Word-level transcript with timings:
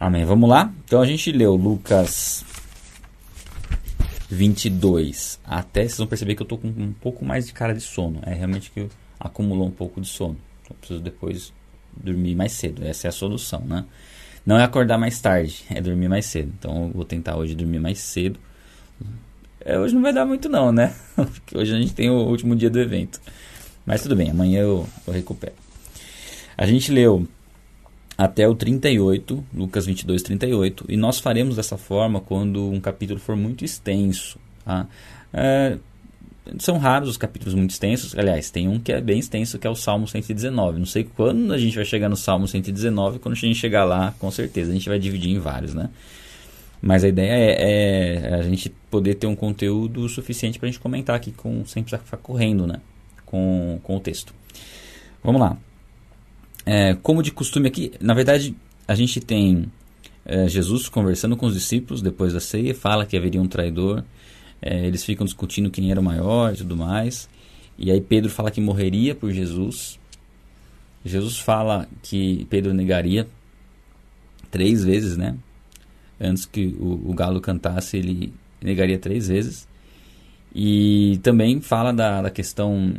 Amém. 0.00 0.24
Vamos 0.24 0.48
lá? 0.48 0.72
Então 0.84 1.02
a 1.02 1.04
gente 1.04 1.32
leu 1.32 1.56
Lucas 1.56 2.44
22 4.30 5.40
até. 5.44 5.80
Vocês 5.80 5.98
vão 5.98 6.06
perceber 6.06 6.36
que 6.36 6.42
eu 6.42 6.46
tô 6.46 6.56
com 6.56 6.68
um 6.68 6.92
pouco 6.92 7.24
mais 7.24 7.48
de 7.48 7.52
cara 7.52 7.74
de 7.74 7.80
sono. 7.80 8.20
É 8.24 8.32
realmente 8.32 8.70
que 8.70 8.86
acumulou 9.18 9.66
um 9.66 9.72
pouco 9.72 10.00
de 10.00 10.06
sono. 10.06 10.36
Então, 10.62 10.70
eu 10.70 10.76
preciso 10.76 11.00
depois 11.00 11.52
dormir 11.92 12.36
mais 12.36 12.52
cedo. 12.52 12.86
Essa 12.86 13.08
é 13.08 13.10
a 13.10 13.12
solução, 13.12 13.60
né? 13.62 13.84
Não 14.46 14.56
é 14.56 14.62
acordar 14.62 14.98
mais 14.98 15.20
tarde, 15.20 15.64
é 15.68 15.80
dormir 15.80 16.08
mais 16.08 16.26
cedo. 16.26 16.52
Então 16.56 16.84
eu 16.84 16.90
vou 16.90 17.04
tentar 17.04 17.36
hoje 17.36 17.56
dormir 17.56 17.80
mais 17.80 17.98
cedo. 17.98 18.38
É, 19.60 19.76
hoje 19.80 19.96
não 19.96 20.02
vai 20.02 20.12
dar 20.12 20.24
muito 20.24 20.48
não, 20.48 20.70
né? 20.70 20.94
Porque 21.16 21.58
hoje 21.58 21.74
a 21.74 21.76
gente 21.76 21.92
tem 21.92 22.08
o 22.08 22.28
último 22.28 22.54
dia 22.54 22.70
do 22.70 22.78
evento. 22.78 23.20
Mas 23.84 24.02
tudo 24.02 24.14
bem, 24.14 24.30
amanhã 24.30 24.60
eu, 24.60 24.88
eu 25.08 25.12
recupero. 25.12 25.54
A 26.56 26.66
gente 26.66 26.92
leu 26.92 27.26
até 28.18 28.48
o 28.48 28.54
38, 28.56 29.44
Lucas 29.54 29.86
22, 29.86 30.22
38. 30.22 30.86
E 30.88 30.96
nós 30.96 31.20
faremos 31.20 31.54
dessa 31.54 31.78
forma 31.78 32.20
quando 32.20 32.68
um 32.68 32.80
capítulo 32.80 33.20
for 33.20 33.36
muito 33.36 33.64
extenso. 33.64 34.40
Tá? 34.64 34.88
É, 35.32 35.78
são 36.58 36.78
raros 36.78 37.08
os 37.10 37.16
capítulos 37.16 37.54
muito 37.54 37.70
extensos. 37.70 38.18
Aliás, 38.18 38.50
tem 38.50 38.66
um 38.66 38.80
que 38.80 38.90
é 38.90 39.00
bem 39.00 39.20
extenso, 39.20 39.56
que 39.56 39.68
é 39.68 39.70
o 39.70 39.76
Salmo 39.76 40.08
119. 40.08 40.80
Não 40.80 40.86
sei 40.86 41.04
quando 41.04 41.52
a 41.52 41.58
gente 41.58 41.76
vai 41.76 41.84
chegar 41.84 42.08
no 42.08 42.16
Salmo 42.16 42.48
119. 42.48 43.20
Quando 43.20 43.34
a 43.34 43.38
gente 43.38 43.54
chegar 43.54 43.84
lá, 43.84 44.12
com 44.18 44.30
certeza, 44.32 44.72
a 44.72 44.74
gente 44.74 44.88
vai 44.88 44.98
dividir 44.98 45.30
em 45.30 45.38
vários, 45.38 45.72
né? 45.72 45.88
Mas 46.82 47.04
a 47.04 47.08
ideia 47.08 47.32
é, 47.32 48.30
é 48.30 48.34
a 48.34 48.42
gente 48.42 48.68
poder 48.90 49.14
ter 49.14 49.28
um 49.28 49.36
conteúdo 49.36 50.08
suficiente 50.08 50.58
para 50.58 50.68
a 50.68 50.70
gente 50.72 50.80
comentar 50.80 51.14
aqui 51.14 51.30
com, 51.30 51.64
sem 51.64 51.84
precisar 51.84 52.02
ficar 52.02 52.16
correndo, 52.16 52.66
né? 52.66 52.80
Com, 53.24 53.78
com 53.84 53.96
o 53.96 54.00
texto. 54.00 54.34
Vamos 55.22 55.40
lá. 55.40 55.56
É, 56.70 56.94
como 57.02 57.22
de 57.22 57.32
costume 57.32 57.66
aqui, 57.66 57.92
na 57.98 58.12
verdade, 58.12 58.54
a 58.86 58.94
gente 58.94 59.20
tem 59.20 59.72
é, 60.22 60.46
Jesus 60.46 60.86
conversando 60.86 61.34
com 61.34 61.46
os 61.46 61.54
discípulos 61.54 62.02
depois 62.02 62.34
da 62.34 62.40
ceia, 62.40 62.74
fala 62.74 63.06
que 63.06 63.16
haveria 63.16 63.40
um 63.40 63.48
traidor, 63.48 64.04
é, 64.60 64.86
eles 64.86 65.02
ficam 65.02 65.24
discutindo 65.24 65.70
quem 65.70 65.90
era 65.90 65.98
o 65.98 66.04
maior 66.04 66.52
e 66.52 66.58
tudo 66.58 66.76
mais. 66.76 67.26
E 67.78 67.90
aí 67.90 68.02
Pedro 68.02 68.30
fala 68.30 68.50
que 68.50 68.60
morreria 68.60 69.14
por 69.14 69.32
Jesus. 69.32 69.98
Jesus 71.02 71.38
fala 71.38 71.88
que 72.02 72.46
Pedro 72.50 72.74
negaria 72.74 73.26
três 74.50 74.84
vezes, 74.84 75.16
né? 75.16 75.38
Antes 76.20 76.44
que 76.44 76.76
o, 76.78 77.08
o 77.08 77.14
galo 77.14 77.40
cantasse, 77.40 77.96
ele 77.96 78.30
negaria 78.60 78.98
três 78.98 79.28
vezes. 79.28 79.66
E 80.54 81.18
também 81.22 81.62
fala 81.62 81.94
da, 81.94 82.20
da 82.20 82.30
questão 82.30 82.94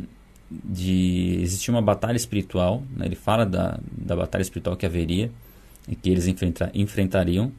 de 0.50 1.38
existir 1.40 1.70
uma 1.70 1.82
batalha 1.82 2.16
espiritual. 2.16 2.82
Né? 2.96 3.06
Ele 3.06 3.14
fala 3.14 3.46
da, 3.46 3.78
da 3.92 4.16
batalha 4.16 4.42
espiritual 4.42 4.76
que 4.76 4.84
haveria 4.84 5.30
e 5.88 5.94
que 5.94 6.10
eles 6.10 6.26
enfrenta, 6.26 6.70
enfrentariam. 6.74 7.52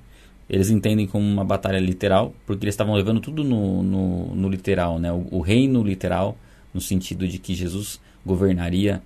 Eles 0.49 0.69
entendem 0.69 1.07
como 1.07 1.25
uma 1.25 1.45
batalha 1.45 1.79
literal, 1.79 2.33
porque 2.45 2.65
eles 2.65 2.73
estavam 2.73 2.93
levando 2.93 3.21
tudo 3.21 3.43
no, 3.43 3.81
no, 3.81 4.35
no 4.35 4.49
literal, 4.49 4.99
né? 4.99 5.11
O, 5.11 5.25
o, 5.31 5.39
reino 5.39 5.81
literal, 5.81 6.37
no 6.73 6.81
sentido 6.81 7.25
de 7.25 7.39
que 7.39 7.55
Jesus 7.55 8.01
governaria 8.25 9.01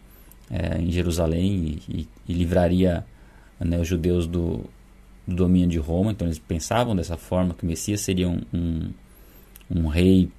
é, 0.50 0.80
em 0.82 0.92
Jerusalém 0.92 1.80
e, 1.88 2.00
e, 2.00 2.08
e 2.28 2.34
livraria 2.34 3.06
né, 3.60 3.80
os 3.80 3.88
judeus 3.88 4.26
do, 4.26 4.64
do, 5.28 5.36
domínio 5.36 5.70
de 5.70 5.78
Roma. 5.78 6.12
Então 6.12 6.28
eles 6.28 6.40
pensavam 6.40 6.96
dessa 6.96 7.16
forma 7.16 7.54
que 7.54 7.64
o 7.64 7.68
Messias 7.68 8.02
seria 8.02 8.28
um, 8.28 8.42
um, 8.52 8.90
um 9.70 9.88
rei 9.88 10.30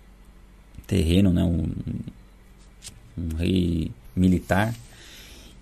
terreno, 0.89 1.33
né? 1.33 1.45
um, 1.45 1.69
um 3.17 3.37
rei 3.37 3.91
militar. 4.15 4.75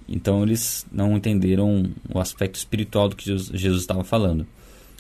Então 0.09 0.43
eles 0.43 0.87
não 0.93 1.17
entenderam 1.17 1.91
o 2.13 2.19
aspecto 2.21 2.57
espiritual 2.57 3.09
do 3.09 3.17
que 3.17 3.25
Jesus 3.25 3.81
estava 3.81 4.05
falando. 4.05 4.47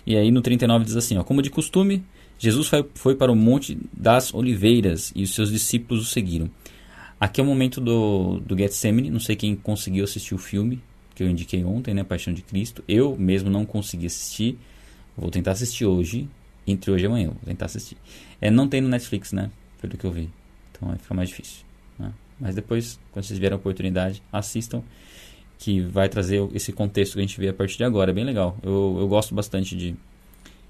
E 0.06 0.16
aí 0.16 0.30
no 0.30 0.40
39 0.40 0.84
diz 0.84 0.96
assim: 0.96 1.16
ó, 1.16 1.24
Como 1.24 1.42
de 1.42 1.50
costume, 1.50 2.02
Jesus 2.38 2.68
foi, 2.68 2.86
foi 2.94 3.14
para 3.14 3.30
o 3.30 3.36
Monte 3.36 3.78
das 3.92 4.32
Oliveiras 4.34 5.12
e 5.14 5.22
os 5.22 5.34
seus 5.34 5.50
discípulos 5.50 6.02
o 6.02 6.10
seguiram. 6.10 6.50
Aqui 7.18 7.40
é 7.40 7.44
o 7.44 7.46
momento 7.46 7.80
do, 7.80 8.40
do 8.40 8.56
Getsemane. 8.56 9.10
Não 9.10 9.20
sei 9.20 9.36
quem 9.36 9.54
conseguiu 9.54 10.04
assistir 10.04 10.34
o 10.34 10.38
filme 10.38 10.82
que 11.14 11.22
eu 11.22 11.28
indiquei 11.28 11.64
ontem, 11.64 11.94
né? 11.94 12.02
Paixão 12.02 12.34
de 12.34 12.42
Cristo. 12.42 12.82
Eu 12.88 13.16
mesmo 13.16 13.48
não 13.48 13.64
consegui 13.64 14.06
assistir. 14.06 14.58
Vou 15.16 15.30
tentar 15.30 15.52
assistir 15.52 15.86
hoje. 15.86 16.28
Entre 16.66 16.90
hoje 16.90 17.04
e 17.04 17.06
amanhã. 17.06 17.28
Vou 17.28 17.44
tentar 17.46 17.66
assistir. 17.66 17.96
É, 18.40 18.50
não 18.50 18.68
tem 18.68 18.80
no 18.80 18.88
Netflix, 18.88 19.32
né? 19.32 19.50
Pelo 19.80 19.96
que 19.96 20.04
eu 20.04 20.10
vi. 20.10 20.28
Então 20.72 20.88
vai 20.88 20.98
ficar 20.98 21.14
mais 21.14 21.28
difícil. 21.28 21.64
Né? 21.98 22.12
Mas 22.38 22.54
depois, 22.54 22.98
quando 23.12 23.24
vocês 23.24 23.36
tiverem 23.36 23.54
a 23.54 23.58
oportunidade, 23.58 24.22
assistam, 24.32 24.82
que 25.58 25.80
vai 25.80 26.08
trazer 26.08 26.46
esse 26.52 26.72
contexto 26.72 27.14
que 27.14 27.20
a 27.20 27.22
gente 27.22 27.38
vê 27.38 27.48
a 27.48 27.54
partir 27.54 27.78
de 27.78 27.84
agora. 27.84 28.10
É 28.10 28.14
bem 28.14 28.24
legal. 28.24 28.56
Eu, 28.62 28.96
eu 29.00 29.08
gosto 29.08 29.34
bastante 29.34 29.76
de, 29.76 29.94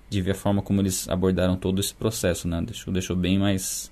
de 0.09 0.23
ver 0.23 0.33
a 0.33 0.35
forma 0.35 0.63
como 0.63 0.81
eles 0.81 1.09
abordaram 1.09 1.57
todo 1.57 1.81
esse 1.81 1.95
processo, 1.95 2.47
né? 2.47 2.63
Deixou, 2.63 2.93
deixou 2.93 3.17
bem 3.17 3.39
mais 3.39 3.91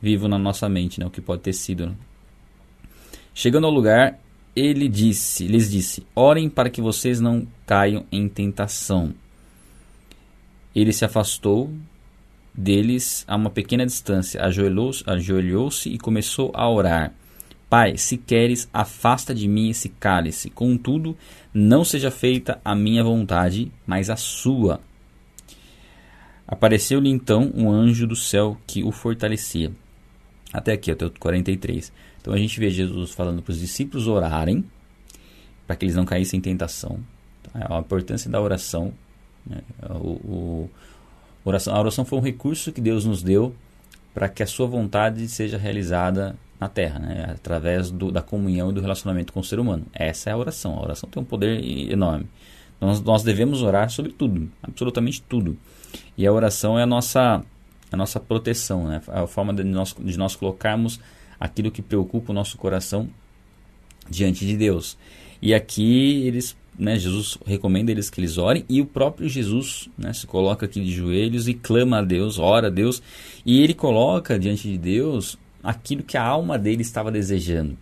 vivo 0.00 0.26
na 0.28 0.38
nossa 0.38 0.68
mente, 0.68 0.98
né? 0.98 1.06
O 1.06 1.10
que 1.10 1.20
pode 1.20 1.42
ter 1.42 1.52
sido. 1.52 1.86
Né? 1.86 1.94
Chegando 3.34 3.66
ao 3.66 3.72
lugar, 3.72 4.18
ele 4.56 4.88
disse, 4.88 5.46
lhes 5.46 5.70
disse: 5.70 6.06
Orem 6.14 6.48
para 6.48 6.70
que 6.70 6.80
vocês 6.80 7.20
não 7.20 7.46
caiam 7.66 8.04
em 8.10 8.28
tentação. 8.28 9.14
Ele 10.74 10.92
se 10.92 11.04
afastou 11.04 11.72
deles 12.54 13.24
a 13.26 13.34
uma 13.34 13.50
pequena 13.50 13.84
distância, 13.84 14.42
ajoelhou-se 14.42 15.02
ajoelhou 15.06 15.68
e 15.86 15.98
começou 15.98 16.52
a 16.54 16.70
orar. 16.70 17.12
Pai, 17.68 17.96
se 17.96 18.16
queres, 18.16 18.68
afasta 18.72 19.34
de 19.34 19.48
mim 19.48 19.70
esse 19.70 19.88
cálice. 19.88 20.48
Contudo, 20.48 21.16
não 21.52 21.84
seja 21.84 22.10
feita 22.10 22.60
a 22.64 22.74
minha 22.74 23.02
vontade, 23.02 23.72
mas 23.84 24.10
a 24.10 24.16
sua. 24.16 24.80
Apareceu-lhe 26.46 27.10
então 27.10 27.50
um 27.54 27.70
anjo 27.70 28.06
do 28.06 28.14
céu 28.14 28.56
que 28.66 28.84
o 28.84 28.92
fortalecia. 28.92 29.72
Até 30.52 30.72
aqui, 30.72 30.92
até 30.92 31.06
o 31.06 31.10
43. 31.10 31.92
Então 32.20 32.32
a 32.32 32.36
gente 32.38 32.60
vê 32.60 32.70
Jesus 32.70 33.10
falando 33.10 33.42
para 33.42 33.50
os 33.50 33.58
discípulos 33.58 34.06
orarem, 34.06 34.64
para 35.66 35.74
que 35.74 35.84
eles 35.84 35.96
não 35.96 36.04
caíssem 36.04 36.38
em 36.38 36.42
tentação. 36.42 37.00
Tá? 37.42 37.76
A 37.76 37.80
importância 37.80 38.30
da 38.30 38.40
oração. 38.40 38.92
Né? 39.44 39.62
O, 39.90 40.10
o, 40.10 40.70
Oração, 41.44 41.74
a 41.74 41.80
oração 41.80 42.04
foi 42.04 42.18
um 42.18 42.22
recurso 42.22 42.72
que 42.72 42.80
Deus 42.80 43.04
nos 43.04 43.22
deu 43.22 43.54
para 44.14 44.28
que 44.28 44.42
a 44.42 44.46
sua 44.46 44.66
vontade 44.66 45.28
seja 45.28 45.58
realizada 45.58 46.36
na 46.58 46.68
terra, 46.68 46.98
né? 46.98 47.26
através 47.30 47.90
do, 47.90 48.10
da 48.10 48.22
comunhão 48.22 48.70
e 48.70 48.72
do 48.72 48.80
relacionamento 48.80 49.32
com 49.32 49.40
o 49.40 49.44
ser 49.44 49.58
humano. 49.58 49.84
Essa 49.92 50.30
é 50.30 50.32
a 50.32 50.36
oração. 50.36 50.78
A 50.78 50.82
oração 50.82 51.08
tem 51.10 51.22
um 51.22 51.26
poder 51.26 51.62
enorme. 51.90 52.26
Nós, 52.80 53.00
nós 53.00 53.22
devemos 53.22 53.62
orar 53.62 53.90
sobre 53.90 54.12
tudo, 54.12 54.48
absolutamente 54.62 55.20
tudo. 55.22 55.56
E 56.16 56.26
a 56.26 56.32
oração 56.32 56.78
é 56.78 56.82
a 56.82 56.86
nossa, 56.86 57.42
a 57.90 57.96
nossa 57.96 58.18
proteção, 58.18 58.86
né? 58.86 59.02
a 59.08 59.26
forma 59.26 59.52
de 59.52 59.64
nós, 59.64 59.94
de 59.98 60.16
nós 60.16 60.36
colocarmos 60.36 61.00
aquilo 61.38 61.70
que 61.70 61.82
preocupa 61.82 62.32
o 62.32 62.34
nosso 62.34 62.56
coração 62.56 63.08
diante 64.08 64.46
de 64.46 64.56
Deus. 64.56 64.96
E 65.42 65.52
aqui 65.52 66.26
eles 66.26 66.56
né, 66.78 66.98
Jesus 66.98 67.38
recomenda 67.46 67.90
eles 67.90 68.10
que 68.10 68.20
eles 68.20 68.36
orem 68.36 68.64
e 68.68 68.80
o 68.80 68.86
próprio 68.86 69.28
Jesus 69.28 69.88
né, 69.96 70.12
se 70.12 70.26
coloca 70.26 70.66
aqui 70.66 70.80
de 70.80 70.92
joelhos 70.92 71.48
e 71.48 71.54
clama 71.54 71.98
a 71.98 72.02
Deus, 72.02 72.38
ora 72.38 72.66
a 72.66 72.70
Deus 72.70 73.02
e 73.46 73.60
ele 73.60 73.74
coloca 73.74 74.38
diante 74.38 74.68
de 74.68 74.78
Deus 74.78 75.38
aquilo 75.62 76.02
que 76.02 76.16
a 76.16 76.24
alma 76.24 76.58
dele 76.58 76.82
estava 76.82 77.10
desejando, 77.10 77.76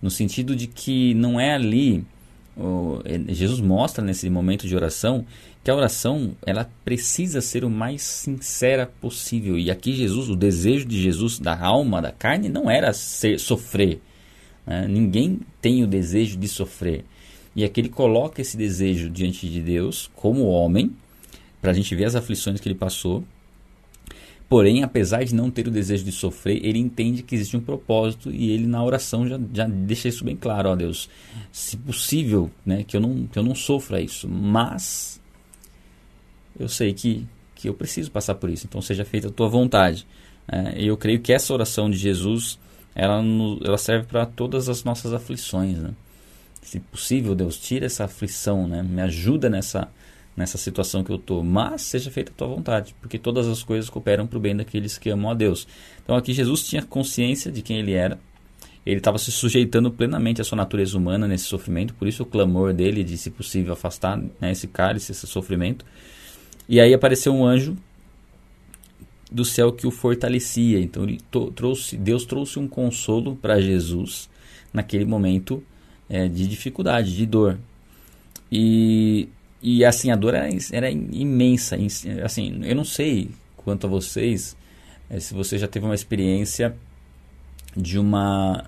no 0.00 0.10
sentido 0.10 0.56
de 0.56 0.66
que 0.66 1.14
não 1.14 1.40
é 1.40 1.54
ali 1.54 2.04
Jesus 3.28 3.60
mostra 3.60 4.04
nesse 4.04 4.28
momento 4.28 4.68
de 4.68 4.76
oração 4.76 5.24
que 5.64 5.70
a 5.70 5.74
oração 5.74 6.36
ela 6.44 6.68
precisa 6.84 7.40
ser 7.40 7.64
o 7.64 7.70
mais 7.70 8.02
sincera 8.02 8.86
possível 9.00 9.58
e 9.58 9.70
aqui 9.70 9.94
Jesus 9.94 10.28
o 10.28 10.36
desejo 10.36 10.84
de 10.84 11.00
Jesus 11.00 11.38
da 11.38 11.58
alma 11.58 12.02
da 12.02 12.12
carne 12.12 12.50
não 12.50 12.70
era 12.70 12.92
ser, 12.92 13.38
sofrer 13.38 14.00
né? 14.66 14.86
ninguém 14.86 15.40
tem 15.62 15.82
o 15.82 15.86
desejo 15.86 16.36
de 16.36 16.46
sofrer 16.46 17.04
e 17.54 17.64
aqui 17.64 17.80
ele 17.80 17.88
coloca 17.88 18.40
esse 18.40 18.56
desejo 18.56 19.10
diante 19.10 19.48
de 19.48 19.60
Deus, 19.60 20.10
como 20.14 20.46
homem, 20.46 20.92
para 21.60 21.70
a 21.70 21.74
gente 21.74 21.94
ver 21.94 22.06
as 22.06 22.14
aflições 22.14 22.60
que 22.60 22.68
ele 22.68 22.74
passou. 22.74 23.24
Porém, 24.48 24.82
apesar 24.82 25.24
de 25.24 25.34
não 25.34 25.50
ter 25.50 25.66
o 25.66 25.70
desejo 25.70 26.04
de 26.04 26.12
sofrer, 26.12 26.62
ele 26.62 26.78
entende 26.78 27.22
que 27.22 27.34
existe 27.34 27.56
um 27.56 27.60
propósito 27.60 28.30
e 28.30 28.50
ele 28.50 28.66
na 28.66 28.84
oração 28.84 29.26
já, 29.26 29.40
já 29.52 29.66
deixa 29.66 30.08
isso 30.08 30.24
bem 30.24 30.36
claro, 30.36 30.68
ó 30.68 30.76
Deus, 30.76 31.08
se 31.50 31.76
possível, 31.76 32.50
né, 32.64 32.84
que 32.84 32.94
eu 32.94 33.00
não 33.00 33.26
que 33.26 33.38
eu 33.38 33.42
não 33.42 33.54
sofra 33.54 34.00
isso, 34.00 34.28
mas 34.28 35.18
eu 36.58 36.68
sei 36.68 36.92
que 36.92 37.26
que 37.54 37.68
eu 37.68 37.74
preciso 37.74 38.10
passar 38.10 38.34
por 38.34 38.50
isso, 38.50 38.66
então 38.66 38.82
seja 38.82 39.04
feita 39.04 39.28
a 39.28 39.30
tua 39.30 39.48
vontade. 39.48 40.06
É, 40.46 40.82
eu 40.82 40.96
creio 40.96 41.20
que 41.20 41.32
essa 41.32 41.54
oração 41.54 41.88
de 41.88 41.96
Jesus, 41.96 42.58
ela, 42.94 43.22
ela 43.64 43.78
serve 43.78 44.06
para 44.06 44.26
todas 44.26 44.68
as 44.68 44.84
nossas 44.84 45.14
aflições, 45.14 45.78
né? 45.78 45.92
Se 46.62 46.80
possível, 46.80 47.34
Deus, 47.34 47.58
tira 47.58 47.86
essa 47.86 48.04
aflição, 48.04 48.66
né? 48.66 48.82
Me 48.82 49.00
ajuda 49.02 49.50
nessa 49.50 49.88
nessa 50.34 50.56
situação 50.56 51.04
que 51.04 51.12
eu 51.12 51.16
estou, 51.16 51.44
mas 51.44 51.82
seja 51.82 52.10
feita 52.10 52.32
a 52.32 52.34
tua 52.34 52.48
vontade, 52.48 52.94
porque 53.02 53.18
todas 53.18 53.46
as 53.46 53.62
coisas 53.62 53.90
cooperam 53.90 54.26
para 54.26 54.38
o 54.38 54.40
bem 54.40 54.56
daqueles 54.56 54.96
que 54.96 55.10
amam 55.10 55.30
a 55.30 55.34
Deus. 55.34 55.68
Então 56.02 56.16
aqui 56.16 56.32
Jesus 56.32 56.66
tinha 56.66 56.80
consciência 56.80 57.52
de 57.52 57.60
quem 57.60 57.78
ele 57.78 57.92
era 57.92 58.18
ele 58.84 58.98
estava 58.98 59.16
se 59.16 59.30
sujeitando 59.30 59.90
plenamente 59.90 60.40
à 60.40 60.44
sua 60.44 60.56
natureza 60.56 60.98
humana 60.98 61.28
nesse 61.28 61.44
sofrimento, 61.44 61.94
por 61.94 62.08
isso 62.08 62.24
o 62.24 62.26
clamor 62.26 62.72
dele 62.72 63.04
de, 63.04 63.16
se 63.16 63.30
possível, 63.30 63.72
afastar 63.72 64.16
né, 64.40 64.50
esse 64.50 64.66
cálice, 64.66 65.12
esse 65.12 65.26
sofrimento. 65.26 65.84
E 66.68 66.80
aí 66.80 66.92
apareceu 66.92 67.32
um 67.32 67.44
anjo 67.44 67.76
do 69.30 69.44
céu 69.44 69.72
que 69.72 69.86
o 69.86 69.90
fortalecia. 69.90 70.80
Então 70.80 71.04
ele 71.04 71.20
trouxe, 71.54 71.96
Deus 71.96 72.24
trouxe 72.24 72.58
um 72.58 72.66
consolo 72.66 73.36
para 73.36 73.60
Jesus 73.60 74.28
naquele 74.72 75.04
momento 75.04 75.62
é, 76.12 76.28
de 76.28 76.46
dificuldade, 76.46 77.16
de 77.16 77.24
dor. 77.24 77.58
E, 78.50 79.30
e 79.62 79.82
assim, 79.82 80.10
a 80.10 80.16
dor 80.16 80.34
era, 80.34 80.46
era 80.70 80.90
imensa. 80.90 81.78
Assim, 82.22 82.60
eu 82.64 82.76
não 82.76 82.84
sei 82.84 83.30
quanto 83.56 83.86
a 83.86 83.90
vocês, 83.90 84.54
é, 85.08 85.18
se 85.18 85.32
você 85.32 85.56
já 85.56 85.66
teve 85.66 85.86
uma 85.86 85.94
experiência 85.94 86.76
de 87.74 87.98
uma 87.98 88.66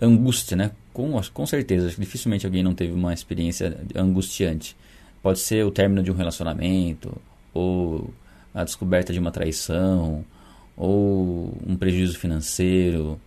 angústia, 0.00 0.56
né? 0.56 0.70
Com, 0.94 1.20
com 1.34 1.46
certeza, 1.46 1.90
dificilmente 1.90 2.46
alguém 2.46 2.62
não 2.62 2.74
teve 2.74 2.92
uma 2.92 3.12
experiência 3.12 3.78
angustiante. 3.94 4.74
Pode 5.22 5.40
ser 5.40 5.66
o 5.66 5.70
término 5.70 6.02
de 6.02 6.10
um 6.10 6.14
relacionamento, 6.14 7.20
ou 7.52 8.12
a 8.54 8.64
descoberta 8.64 9.12
de 9.12 9.18
uma 9.18 9.30
traição, 9.30 10.24
ou 10.74 11.54
um 11.66 11.76
prejuízo 11.76 12.18
financeiro. 12.18 13.20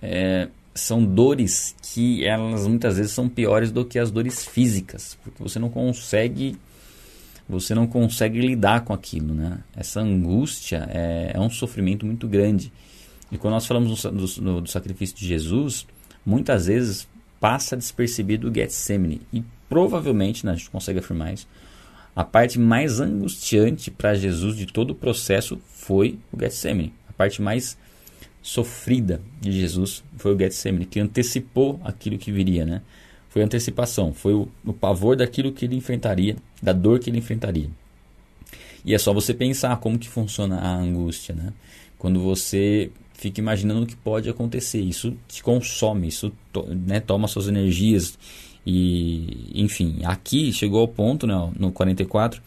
É, 0.00 0.48
são 0.74 1.04
dores 1.04 1.74
que 1.82 2.24
elas 2.24 2.66
muitas 2.66 2.96
vezes 2.96 3.12
são 3.12 3.28
piores 3.28 3.70
do 3.70 3.84
que 3.84 3.98
as 3.98 4.10
dores 4.10 4.44
físicas, 4.44 5.18
porque 5.22 5.42
você 5.42 5.58
não 5.58 5.68
consegue 5.68 6.56
você 7.48 7.74
não 7.74 7.86
consegue 7.86 8.40
lidar 8.40 8.82
com 8.82 8.94
aquilo, 8.94 9.34
né? 9.34 9.58
Essa 9.76 10.00
angústia 10.00 10.88
é, 10.90 11.32
é 11.34 11.40
um 11.40 11.50
sofrimento 11.50 12.06
muito 12.06 12.26
grande. 12.26 12.72
E 13.30 13.36
quando 13.36 13.54
nós 13.54 13.66
falamos 13.66 14.02
do, 14.02 14.10
do, 14.10 14.60
do, 14.62 14.70
sacrifício 14.70 15.16
de 15.16 15.26
Jesus, 15.26 15.86
muitas 16.24 16.66
vezes 16.66 17.08
passa 17.40 17.76
despercebido 17.76 18.48
o 18.48 18.54
Getsemane. 18.54 19.20
E 19.32 19.42
provavelmente, 19.68 20.46
né, 20.46 20.52
a 20.52 20.54
gente 20.54 20.70
consegue 20.70 21.00
afirmar 21.00 21.34
isso, 21.34 21.48
a 22.14 22.24
parte 22.24 22.58
mais 22.58 23.00
angustiante 23.00 23.90
para 23.90 24.14
Jesus 24.14 24.56
de 24.56 24.66
todo 24.66 24.90
o 24.90 24.94
processo 24.94 25.60
foi 25.66 26.18
o 26.32 26.38
Getsemane. 26.38 26.92
A 27.08 27.12
parte 27.12 27.42
mais 27.42 27.76
sofrida 28.42 29.20
de 29.40 29.52
Jesus 29.52 30.02
foi 30.16 30.34
o 30.34 30.38
Getsemane, 30.38 30.84
que 30.84 30.98
antecipou 30.98 31.80
aquilo 31.84 32.18
que 32.18 32.32
viria, 32.32 32.66
né? 32.66 32.82
Foi 33.28 33.42
antecipação, 33.42 34.12
foi 34.12 34.34
o, 34.34 34.48
o 34.64 34.72
pavor 34.72 35.16
daquilo 35.16 35.52
que 35.52 35.64
ele 35.64 35.76
enfrentaria, 35.76 36.36
da 36.60 36.72
dor 36.72 36.98
que 36.98 37.08
ele 37.08 37.18
enfrentaria. 37.18 37.70
E 38.84 38.94
é 38.94 38.98
só 38.98 39.12
você 39.12 39.32
pensar 39.32 39.76
como 39.78 39.98
que 39.98 40.08
funciona 40.08 40.58
a 40.58 40.74
angústia, 40.74 41.34
né? 41.34 41.52
Quando 41.96 42.20
você 42.20 42.90
fica 43.14 43.40
imaginando 43.40 43.84
o 43.84 43.86
que 43.86 43.96
pode 43.96 44.28
acontecer, 44.28 44.80
isso 44.80 45.16
te 45.28 45.42
consome, 45.42 46.08
isso 46.08 46.32
to, 46.52 46.66
né, 46.74 46.98
toma 46.98 47.28
suas 47.28 47.46
energias 47.46 48.18
e, 48.66 49.50
enfim, 49.54 50.00
aqui 50.04 50.52
chegou 50.52 50.80
ao 50.80 50.88
ponto, 50.88 51.26
né, 51.26 51.52
no 51.58 51.72
44, 51.72 52.40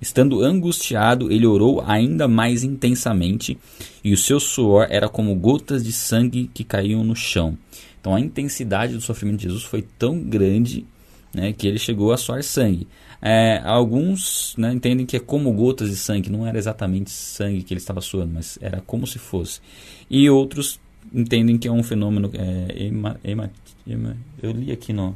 Estando 0.00 0.42
angustiado, 0.42 1.30
ele 1.30 1.46
orou 1.46 1.82
ainda 1.86 2.26
mais 2.26 2.64
intensamente, 2.64 3.58
e 4.02 4.14
o 4.14 4.16
seu 4.16 4.40
suor 4.40 4.86
era 4.88 5.10
como 5.10 5.34
gotas 5.34 5.84
de 5.84 5.92
sangue 5.92 6.50
que 6.54 6.64
caíam 6.64 7.04
no 7.04 7.14
chão. 7.14 7.56
Então 8.00 8.14
a 8.14 8.20
intensidade 8.20 8.94
do 8.94 9.00
sofrimento 9.02 9.38
de 9.38 9.42
Jesus 9.44 9.62
foi 9.62 9.82
tão 9.98 10.18
grande 10.18 10.86
né, 11.34 11.52
que 11.52 11.68
ele 11.68 11.78
chegou 11.78 12.12
a 12.12 12.16
suar 12.16 12.42
sangue. 12.42 12.88
É, 13.20 13.60
alguns 13.62 14.54
né, 14.56 14.72
entendem 14.72 15.04
que 15.04 15.16
é 15.16 15.20
como 15.20 15.52
gotas 15.52 15.90
de 15.90 15.96
sangue, 15.96 16.30
não 16.30 16.46
era 16.46 16.56
exatamente 16.56 17.10
sangue 17.10 17.62
que 17.62 17.74
ele 17.74 17.80
estava 17.80 18.00
suando, 18.00 18.32
mas 18.32 18.58
era 18.62 18.80
como 18.86 19.06
se 19.06 19.18
fosse. 19.18 19.60
E 20.08 20.30
outros 20.30 20.80
entendem 21.12 21.58
que 21.58 21.68
é 21.68 21.72
um 21.72 21.82
fenômeno. 21.82 22.30
É, 22.32 22.84
ema, 22.86 23.20
ema, 23.22 23.50
ema, 23.86 24.16
eu 24.42 24.50
li 24.50 24.72
aqui 24.72 24.94
no, 24.94 25.14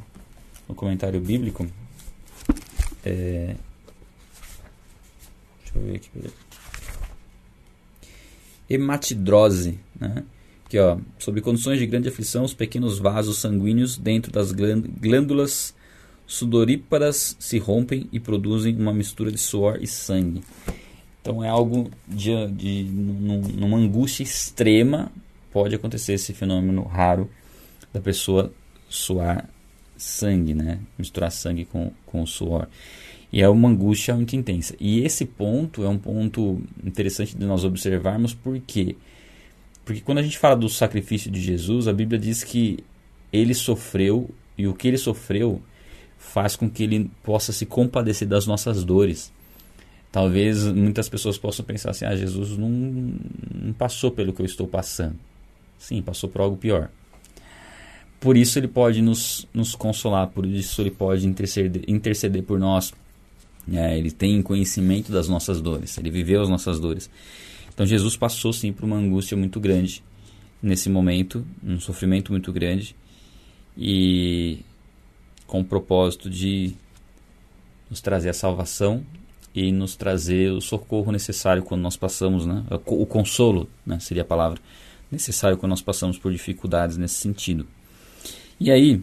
no 0.67 0.75
comentário 0.75 1.19
bíblico. 1.19 1.67
É, 3.03 3.55
Deixa 5.75 5.79
eu 5.79 5.81
ver 5.83 5.95
aqui. 5.95 6.09
Hematidrose, 8.69 9.79
né? 9.99 10.23
Aqui, 10.65 10.79
ó, 10.79 10.97
sob 11.19 11.41
condições 11.41 11.77
de 11.77 11.85
grande 11.85 12.09
aflição, 12.09 12.43
os 12.43 12.53
pequenos 12.53 12.97
vasos 12.97 13.37
sanguíneos 13.37 13.97
dentro 13.97 14.31
das 14.31 14.51
glândulas 14.51 15.75
sudoríparas 16.25 17.35
se 17.39 17.59
rompem 17.59 18.09
e 18.11 18.19
produzem 18.19 18.75
uma 18.75 18.91
mistura 18.91 19.31
de 19.31 19.37
suor 19.37 19.77
e 19.79 19.85
sangue. 19.85 20.41
Então 21.21 21.43
é 21.43 21.49
algo 21.49 21.91
de, 22.07 22.47
de 22.47 22.83
numa 22.83 23.77
angústia 23.77 24.23
extrema 24.23 25.11
pode 25.51 25.75
acontecer 25.75 26.13
esse 26.13 26.33
fenômeno 26.33 26.83
raro 26.83 27.29
da 27.93 28.01
pessoa 28.01 28.51
suar 28.89 29.47
sangue, 29.97 30.53
né? 30.53 30.79
Misturar 30.97 31.31
sangue 31.31 31.65
com, 31.65 31.91
com 32.05 32.21
o 32.21 32.27
suor. 32.27 32.67
E 33.31 33.41
é 33.41 33.49
uma 33.49 33.69
angústia 33.69 34.15
muito 34.15 34.35
intensa. 34.35 34.75
E 34.79 35.01
esse 35.01 35.25
ponto 35.25 35.83
é 35.83 35.89
um 35.89 35.97
ponto 35.97 36.61
interessante 36.83 37.35
de 37.35 37.45
nós 37.45 37.63
observarmos, 37.63 38.33
por 38.33 38.59
quê? 38.59 38.95
Porque 39.83 40.01
quando 40.01 40.19
a 40.19 40.23
gente 40.23 40.37
fala 40.37 40.55
do 40.55 40.69
sacrifício 40.69 41.29
de 41.29 41.41
Jesus, 41.41 41.87
a 41.87 41.93
Bíblia 41.93 42.19
diz 42.19 42.43
que 42.43 42.79
ele 43.31 43.53
sofreu 43.53 44.29
e 44.57 44.67
o 44.67 44.73
que 44.73 44.87
ele 44.87 44.97
sofreu 44.97 45.61
faz 46.17 46.55
com 46.55 46.69
que 46.69 46.83
ele 46.83 47.11
possa 47.23 47.51
se 47.51 47.65
compadecer 47.65 48.27
das 48.27 48.47
nossas 48.47 48.83
dores. 48.83 49.31
Talvez 50.11 50.63
muitas 50.63 51.09
pessoas 51.09 51.37
possam 51.37 51.65
pensar 51.65 51.91
assim: 51.91 52.05
ah, 52.05 52.15
Jesus 52.15 52.57
não, 52.57 52.69
não 52.69 53.73
passou 53.73 54.11
pelo 54.11 54.33
que 54.33 54.41
eu 54.41 54.45
estou 54.45 54.65
passando. 54.67 55.17
Sim, 55.77 56.01
passou 56.01 56.29
por 56.29 56.41
algo 56.41 56.57
pior. 56.57 56.89
Por 58.25 58.35
isso 58.35 58.57
ele 58.57 58.67
pode 58.67 59.03
nos, 59.03 59.47
nos 59.53 59.75
consolar, 59.75 60.25
por 60.29 60.47
isso 60.47 60.81
ele 60.81 60.89
pode 60.89 61.27
interceder, 61.27 61.83
interceder 61.87 62.41
por 62.41 62.57
nós 62.57 62.91
é, 63.71 63.95
ele 63.95 64.09
tem 64.09 64.41
conhecimento 64.41 65.11
das 65.11 65.29
nossas 65.29 65.61
dores, 65.61 65.95
ele 65.99 66.09
viveu 66.09 66.41
as 66.41 66.49
nossas 66.49 66.79
dores. 66.79 67.07
Então 67.71 67.85
Jesus 67.85 68.17
passou 68.17 68.51
sim 68.51 68.73
por 68.73 68.83
uma 68.83 68.95
angústia 68.95 69.37
muito 69.37 69.59
grande 69.59 70.03
nesse 70.59 70.89
momento, 70.89 71.45
um 71.63 71.79
sofrimento 71.79 72.31
muito 72.31 72.51
grande 72.51 72.95
e 73.77 74.57
com 75.45 75.59
o 75.59 75.63
propósito 75.63 76.27
de 76.27 76.73
nos 77.91 78.01
trazer 78.01 78.29
a 78.29 78.33
salvação 78.33 79.05
e 79.53 79.71
nos 79.71 79.95
trazer 79.95 80.51
o 80.51 80.61
socorro 80.61 81.11
necessário 81.11 81.61
quando 81.61 81.81
nós 81.81 81.95
passamos, 81.95 82.43
né? 82.47 82.65
o 82.87 83.05
consolo 83.05 83.69
né? 83.85 83.99
seria 83.99 84.23
a 84.23 84.25
palavra 84.25 84.59
necessário 85.11 85.59
quando 85.59 85.69
nós 85.69 85.81
passamos 85.83 86.17
por 86.17 86.31
dificuldades 86.31 86.97
nesse 86.97 87.19
sentido. 87.19 87.67
E 88.59 88.71
aí, 88.71 89.01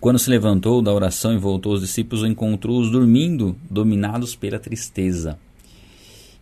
quando 0.00 0.18
se 0.18 0.30
levantou 0.30 0.82
da 0.82 0.92
oração 0.92 1.34
e 1.34 1.38
voltou 1.38 1.72
aos 1.72 1.80
discípulos, 1.80 2.24
encontrou-os 2.24 2.90
dormindo, 2.90 3.56
dominados 3.70 4.34
pela 4.34 4.58
tristeza. 4.58 5.38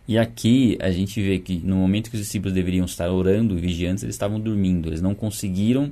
E 0.07 0.17
aqui 0.17 0.77
a 0.81 0.91
gente 0.91 1.21
vê 1.21 1.39
que 1.39 1.59
no 1.59 1.77
momento 1.77 2.09
que 2.09 2.15
os 2.15 2.21
discípulos 2.21 2.53
deveriam 2.53 2.85
estar 2.85 3.09
orando 3.09 3.57
e 3.57 3.61
vigiantes, 3.61 4.03
eles 4.03 4.15
estavam 4.15 4.39
dormindo. 4.39 4.89
Eles 4.89 5.01
não 5.01 5.15
conseguiram 5.15 5.91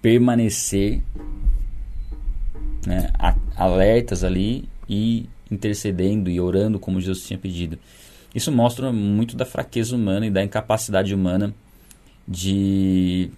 permanecer 0.00 1.02
né, 2.86 3.10
alertas 3.56 4.24
ali 4.24 4.68
e 4.88 5.28
intercedendo 5.50 6.30
e 6.30 6.40
orando 6.40 6.78
como 6.78 7.00
Jesus 7.00 7.26
tinha 7.26 7.38
pedido. 7.38 7.78
Isso 8.34 8.50
mostra 8.50 8.92
muito 8.92 9.36
da 9.36 9.44
fraqueza 9.44 9.94
humana 9.94 10.26
e 10.26 10.30
da 10.30 10.42
incapacidade 10.42 11.14
humana 11.14 11.54
de, 12.26 13.30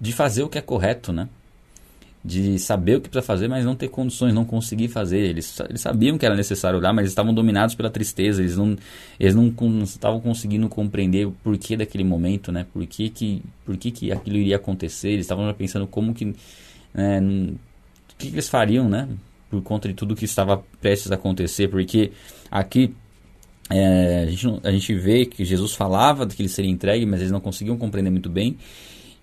de 0.00 0.12
fazer 0.12 0.42
o 0.42 0.48
que 0.48 0.58
é 0.58 0.62
correto, 0.62 1.12
né? 1.12 1.28
de 2.26 2.58
saber 2.58 2.96
o 2.96 3.00
que 3.00 3.08
precisa 3.08 3.24
fazer, 3.24 3.46
mas 3.46 3.64
não 3.64 3.76
ter 3.76 3.88
condições, 3.88 4.34
não 4.34 4.44
conseguir 4.44 4.88
fazer. 4.88 5.18
Eles, 5.18 5.60
eles 5.60 5.80
sabiam 5.80 6.18
que 6.18 6.26
era 6.26 6.34
necessário 6.34 6.76
orar, 6.76 6.92
mas 6.92 7.06
estavam 7.06 7.32
dominados 7.32 7.76
pela 7.76 7.88
tristeza. 7.88 8.42
Eles 8.42 8.56
não, 8.56 8.76
eles 9.20 9.32
não, 9.32 9.44
não 9.44 9.84
estavam 9.84 10.20
conseguindo 10.20 10.68
compreender 10.68 11.28
o 11.28 11.30
porquê 11.30 11.76
daquele 11.76 12.02
momento, 12.02 12.50
né? 12.50 12.66
Por 12.72 12.84
que, 12.84 13.10
que, 13.10 13.42
por 13.64 13.76
que, 13.76 13.92
que 13.92 14.10
aquilo 14.10 14.38
iria 14.38 14.56
acontecer. 14.56 15.10
Eles 15.10 15.24
estavam 15.24 15.52
pensando 15.54 15.86
como 15.86 16.12
que, 16.12 16.24
né, 16.92 17.20
o 17.20 18.16
que, 18.18 18.28
que 18.28 18.34
eles 18.34 18.48
fariam, 18.48 18.88
né? 18.88 19.08
Por 19.48 19.62
conta 19.62 19.86
de 19.86 19.94
tudo 19.94 20.16
que 20.16 20.24
estava 20.24 20.64
prestes 20.80 21.12
a 21.12 21.14
acontecer, 21.14 21.68
porque 21.68 22.10
aqui 22.50 22.92
é, 23.70 24.24
a, 24.24 24.26
gente, 24.26 24.46
a 24.64 24.72
gente 24.72 24.94
vê 24.94 25.26
que 25.26 25.44
Jesus 25.44 25.74
falava 25.74 26.26
que 26.26 26.42
ele 26.42 26.48
seria 26.48 26.70
entregue, 26.72 27.06
mas 27.06 27.20
eles 27.20 27.30
não 27.30 27.40
conseguiam 27.40 27.76
compreender 27.76 28.10
muito 28.10 28.28
bem. 28.28 28.56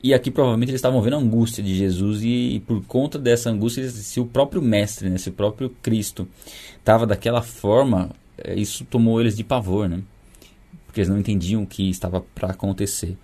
E 0.04 0.14
aqui 0.14 0.30
provavelmente 0.30 0.70
eles 0.70 0.80
estavam 0.80 1.02
vendo 1.02 1.16
a 1.16 1.20
angústia 1.20 1.64
de 1.64 1.74
Jesus 1.74 2.24
e, 2.24 2.56
e 2.56 2.60
por 2.60 2.84
conta 2.86 3.18
dessa 3.18 3.50
angústia, 3.50 3.88
se 3.90 4.20
o 4.20 4.26
próprio 4.26 4.62
mestre, 4.62 5.10
né, 5.10 5.18
se 5.18 5.30
o 5.30 5.32
próprio 5.32 5.70
Cristo 5.82 6.28
estava 6.78 7.08
daquela 7.08 7.42
forma, 7.42 8.10
é, 8.38 8.54
isso 8.54 8.84
tomou 8.84 9.22
eles 9.22 9.38
de 9.38 9.46
pavor, 9.46 9.88
né? 9.88 10.02
Porque 10.86 11.00
eles 11.00 11.10
não 11.10 11.18
entendiam 11.18 11.64
o 11.64 11.68
que 11.68 11.90
estava 11.90 12.20
para 12.20 12.50
acontecer. 12.50 13.18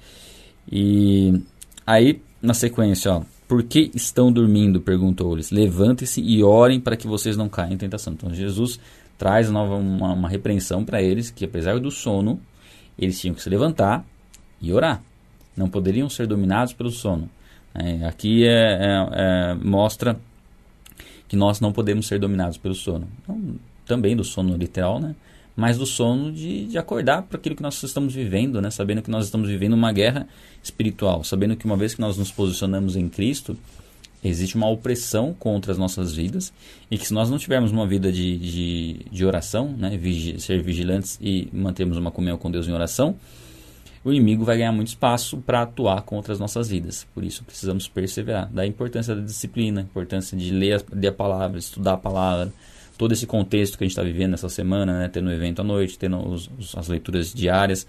E 0.72 1.42
aí, 1.86 2.22
na 2.42 2.54
sequência, 2.54 3.12
ó, 3.12 3.24
por 3.46 3.62
que 3.64 3.92
estão 3.94 4.32
dormindo? 4.32 4.80
perguntou-lhes. 4.80 5.52
Levante-se 5.52 6.22
e 6.22 6.42
orem 6.44 6.80
para 6.80 6.96
que 6.96 7.08
vocês 7.08 7.36
não 7.36 7.50
caiam 7.50 7.74
em 7.74 7.78
tentação. 7.78 8.14
Então 8.14 8.34
Jesus 8.34 8.80
traz 9.18 9.50
uma, 9.50 9.64
uma, 9.64 10.14
uma 10.14 10.30
repreensão 10.30 10.86
para 10.86 11.02
eles 11.02 11.30
que 11.30 11.44
apesar 11.44 11.78
do 11.78 11.92
sono, 11.92 12.40
eles 12.98 13.20
tinham 13.20 13.36
que 13.36 13.44
se 13.44 13.50
levantar 13.50 14.06
e 14.62 14.72
orar. 14.72 15.04
Não 15.56 15.70
poderiam 15.70 16.10
ser 16.10 16.28
dominados 16.28 16.74
pelo 16.74 16.92
sono. 16.92 17.30
É, 17.74 18.06
aqui 18.06 18.46
é, 18.46 18.50
é, 18.50 19.10
é, 19.12 19.54
mostra 19.56 20.20
que 21.28 21.36
nós 21.36 21.60
não 21.60 21.72
podemos 21.72 22.08
ser 22.08 22.20
dominados 22.20 22.58
pelo 22.58 22.74
sono. 22.74 23.08
Não, 23.28 23.56
também 23.86 24.16
do 24.16 24.24
sono 24.24 24.56
literal, 24.56 25.00
né? 25.00 25.16
mas 25.56 25.78
do 25.78 25.86
sono 25.86 26.32
de, 26.32 26.66
de 26.68 26.78
acordar 26.78 27.24
para 27.24 27.38
aquilo 27.38 27.56
que 27.56 27.62
nós 27.62 27.82
estamos 27.84 28.14
vivendo, 28.14 28.62
né? 28.62 28.72
sabendo 28.72 29.02
que 29.02 29.12
nós 29.12 29.26
estamos 29.26 29.50
vivendo 29.50 29.74
uma 29.74 29.92
guerra 29.92 30.28
espiritual, 30.64 31.24
sabendo 31.24 31.56
que 31.56 31.66
uma 31.66 31.76
vez 31.76 31.94
que 31.94 32.02
nós 32.02 32.18
nos 32.18 32.32
posicionamos 32.32 32.96
em 32.96 33.10
Cristo, 33.10 33.58
existe 34.24 34.56
uma 34.56 34.70
opressão 34.70 35.34
contra 35.38 35.72
as 35.72 35.78
nossas 35.78 36.14
vidas 36.14 36.54
e 36.90 36.98
que 36.98 37.08
se 37.08 37.14
nós 37.14 37.30
não 37.30 37.38
tivermos 37.38 37.72
uma 37.72 37.86
vida 37.86 38.12
de, 38.12 38.38
de, 38.38 39.06
de 39.12 39.26
oração, 39.26 39.74
né? 39.78 39.98
Vigi 39.98 40.40
ser 40.40 40.62
vigilantes 40.62 41.18
e 41.22 41.48
mantermos 41.54 41.98
uma 41.98 42.12
comunhão 42.12 42.38
com 42.38 42.52
Deus 42.52 42.68
em 42.68 42.72
oração, 42.72 43.16
o 44.04 44.12
inimigo 44.12 44.44
vai 44.46 44.58
ganhar 44.58 44.72
muito 44.72 44.88
espaço 44.88 45.38
para 45.38 45.64
atuar 45.64 46.02
contra 46.04 46.34
as 46.34 46.40
nossas 46.40 46.70
vidas. 46.70 47.06
Por 47.14 47.24
isso 47.24 47.44
precisamos 47.44 47.88
perseverar. 47.88 48.50
Da 48.52 48.66
importância 48.66 49.16
da 49.16 49.22
disciplina, 49.22 49.82
importância 49.82 50.38
de 50.38 50.52
ler 50.52 50.78
a, 50.78 50.96
ler 50.96 51.08
a 51.08 51.14
palavra, 51.14 51.60
estudar 51.60 51.94
a 51.94 51.98
palavra, 51.98 52.54
todo 52.98 53.14
esse 53.14 53.26
contexto 53.26 53.78
que 53.78 53.84
a 53.84 53.88
gente 53.88 53.92
está 53.92 54.04
vivendo 54.04 54.32
nessa 54.32 54.50
semana, 54.50 55.00
né, 55.00 55.08
tendo 55.08 55.32
evento 55.32 55.62
à 55.62 55.64
noite, 55.64 55.98
tendo 55.98 56.18
os, 56.18 56.50
os, 56.58 56.76
as 56.78 56.88
leituras 56.88 57.34
diárias, 57.34 57.86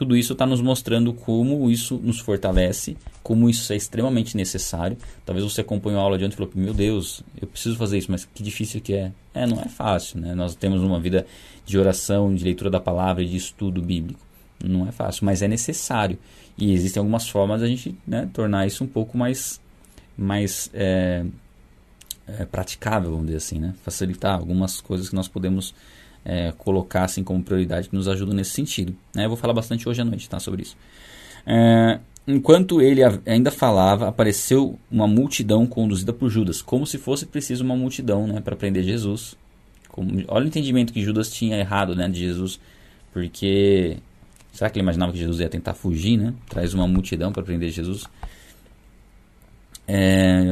tudo 0.00 0.16
isso 0.16 0.32
está 0.32 0.46
nos 0.46 0.62
mostrando 0.62 1.12
como 1.12 1.70
isso 1.70 2.00
nos 2.02 2.20
fortalece, 2.20 2.96
como 3.22 3.50
isso 3.50 3.70
é 3.70 3.76
extremamente 3.76 4.34
necessário. 4.34 4.96
Talvez 5.26 5.44
você 5.44 5.60
acompanhou 5.60 6.00
a 6.00 6.04
aula 6.04 6.16
de 6.16 6.24
ontem 6.24 6.34
e 6.34 6.36
falou, 6.36 6.50
meu 6.54 6.72
Deus, 6.72 7.22
eu 7.40 7.46
preciso 7.46 7.76
fazer 7.76 7.98
isso, 7.98 8.10
mas 8.10 8.24
que 8.24 8.42
difícil 8.42 8.80
que 8.80 8.94
é. 8.94 9.12
É, 9.34 9.46
não 9.46 9.60
é 9.60 9.68
fácil, 9.68 10.18
né? 10.18 10.34
Nós 10.34 10.54
temos 10.54 10.82
uma 10.82 10.98
vida 10.98 11.26
de 11.66 11.78
oração, 11.78 12.34
de 12.34 12.42
leitura 12.42 12.70
da 12.70 12.80
palavra, 12.80 13.24
de 13.24 13.36
estudo 13.36 13.82
bíblico. 13.82 14.29
Não 14.64 14.86
é 14.86 14.92
fácil, 14.92 15.24
mas 15.24 15.42
é 15.42 15.48
necessário. 15.48 16.18
E 16.56 16.72
existem 16.72 17.00
algumas 17.00 17.28
formas 17.28 17.60
da 17.60 17.66
gente 17.66 17.96
né, 18.06 18.28
tornar 18.32 18.66
isso 18.66 18.84
um 18.84 18.86
pouco 18.86 19.16
mais, 19.16 19.60
mais 20.16 20.70
é, 20.74 21.24
é, 22.26 22.44
praticável, 22.44 23.10
vamos 23.10 23.26
dizer 23.26 23.38
assim, 23.38 23.58
né? 23.58 23.74
Facilitar 23.82 24.34
algumas 24.34 24.80
coisas 24.80 25.08
que 25.08 25.14
nós 25.14 25.28
podemos 25.28 25.74
é, 26.24 26.52
colocar 26.58 27.04
assim 27.04 27.24
como 27.24 27.42
prioridade 27.42 27.88
que 27.88 27.94
nos 27.94 28.08
ajudam 28.08 28.34
nesse 28.34 28.50
sentido. 28.50 28.94
Né? 29.14 29.24
Eu 29.24 29.28
vou 29.28 29.38
falar 29.38 29.54
bastante 29.54 29.88
hoje 29.88 30.00
à 30.00 30.04
noite 30.04 30.28
tá, 30.28 30.38
sobre 30.38 30.62
isso. 30.62 30.76
É, 31.46 31.98
enquanto 32.26 32.80
ele 32.80 33.00
ainda 33.26 33.50
falava, 33.50 34.08
apareceu 34.08 34.78
uma 34.90 35.06
multidão 35.06 35.66
conduzida 35.66 36.12
por 36.12 36.28
Judas, 36.28 36.60
como 36.60 36.86
se 36.86 36.98
fosse 36.98 37.26
preciso 37.26 37.64
uma 37.64 37.76
multidão 37.76 38.26
né, 38.26 38.40
para 38.40 38.56
prender 38.56 38.84
Jesus. 38.84 39.36
Como, 39.88 40.22
olha 40.28 40.44
o 40.44 40.48
entendimento 40.48 40.92
que 40.92 41.02
Judas 41.02 41.32
tinha 41.32 41.56
errado 41.56 41.96
né, 41.96 42.08
de 42.08 42.20
Jesus, 42.20 42.60
porque 43.12 43.96
Será 44.60 44.68
que 44.68 44.78
ele 44.78 44.84
imaginava 44.84 45.10
que 45.10 45.18
Jesus 45.18 45.40
ia 45.40 45.48
tentar 45.48 45.72
fugir, 45.72 46.18
né? 46.18 46.34
Traz 46.46 46.74
uma 46.74 46.86
multidão 46.86 47.32
para 47.32 47.42
prender 47.42 47.70
Jesus. 47.70 48.04
É... 49.88 50.42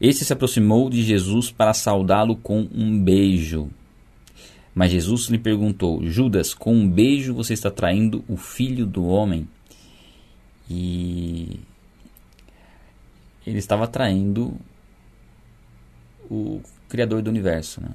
Esse 0.00 0.24
se 0.24 0.32
aproximou 0.32 0.88
de 0.88 1.02
Jesus 1.02 1.50
para 1.50 1.74
saudá-lo 1.74 2.36
com 2.36 2.66
um 2.74 2.98
beijo. 2.98 3.68
Mas 4.74 4.92
Jesus 4.92 5.26
lhe 5.26 5.36
perguntou: 5.36 6.06
Judas, 6.06 6.54
com 6.54 6.74
um 6.74 6.88
beijo 6.88 7.34
você 7.34 7.52
está 7.52 7.70
traindo 7.70 8.24
o 8.26 8.34
filho 8.34 8.86
do 8.86 9.04
homem? 9.04 9.46
E 10.70 11.60
ele 13.46 13.58
estava 13.58 13.86
traindo 13.86 14.56
o 16.30 16.62
Criador 16.88 17.20
do 17.20 17.28
universo. 17.28 17.82
Né? 17.82 17.90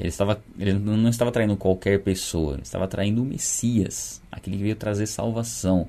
Ele, 0.00 0.08
estava, 0.08 0.42
ele 0.58 0.72
não 0.72 1.10
estava 1.10 1.30
traindo 1.30 1.54
qualquer 1.58 2.02
pessoa, 2.02 2.54
ele 2.54 2.62
estava 2.62 2.88
traindo 2.88 3.20
o 3.20 3.24
Messias, 3.24 4.22
aquele 4.32 4.56
que 4.56 4.62
veio 4.62 4.74
trazer 4.74 5.06
salvação. 5.06 5.86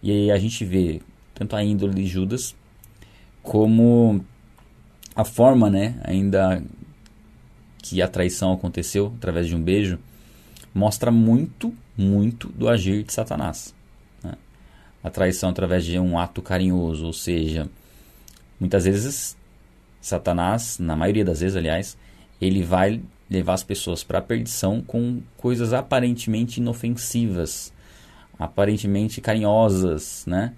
E 0.00 0.12
aí 0.12 0.30
a 0.30 0.38
gente 0.38 0.64
vê 0.64 1.02
tanto 1.34 1.56
a 1.56 1.64
índole 1.64 1.92
de 1.92 2.06
Judas 2.06 2.54
como 3.42 4.24
a 5.12 5.24
forma, 5.24 5.68
né, 5.68 6.00
ainda 6.04 6.62
que 7.78 8.00
a 8.00 8.06
traição 8.06 8.52
aconteceu 8.52 9.12
através 9.16 9.48
de 9.48 9.56
um 9.56 9.60
beijo, 9.60 9.98
mostra 10.72 11.10
muito, 11.10 11.74
muito 11.96 12.48
do 12.50 12.68
agir 12.68 13.02
de 13.02 13.12
Satanás. 13.12 13.74
Né? 14.22 14.34
A 15.02 15.10
traição 15.10 15.50
através 15.50 15.84
de 15.84 15.98
um 15.98 16.16
ato 16.16 16.40
carinhoso, 16.40 17.06
ou 17.06 17.12
seja, 17.12 17.68
muitas 18.60 18.84
vezes 18.84 19.36
Satanás, 20.00 20.78
na 20.78 20.94
maioria 20.94 21.24
das 21.24 21.40
vezes, 21.40 21.56
aliás, 21.56 21.98
ele 22.40 22.62
vai 22.62 23.02
levar 23.30 23.54
as 23.54 23.62
pessoas 23.62 24.02
para 24.02 24.18
a 24.18 24.22
perdição 24.22 24.80
com 24.80 25.20
coisas 25.36 25.72
aparentemente 25.72 26.60
inofensivas, 26.60 27.72
aparentemente 28.38 29.20
carinhosas, 29.20 30.24
né? 30.26 30.54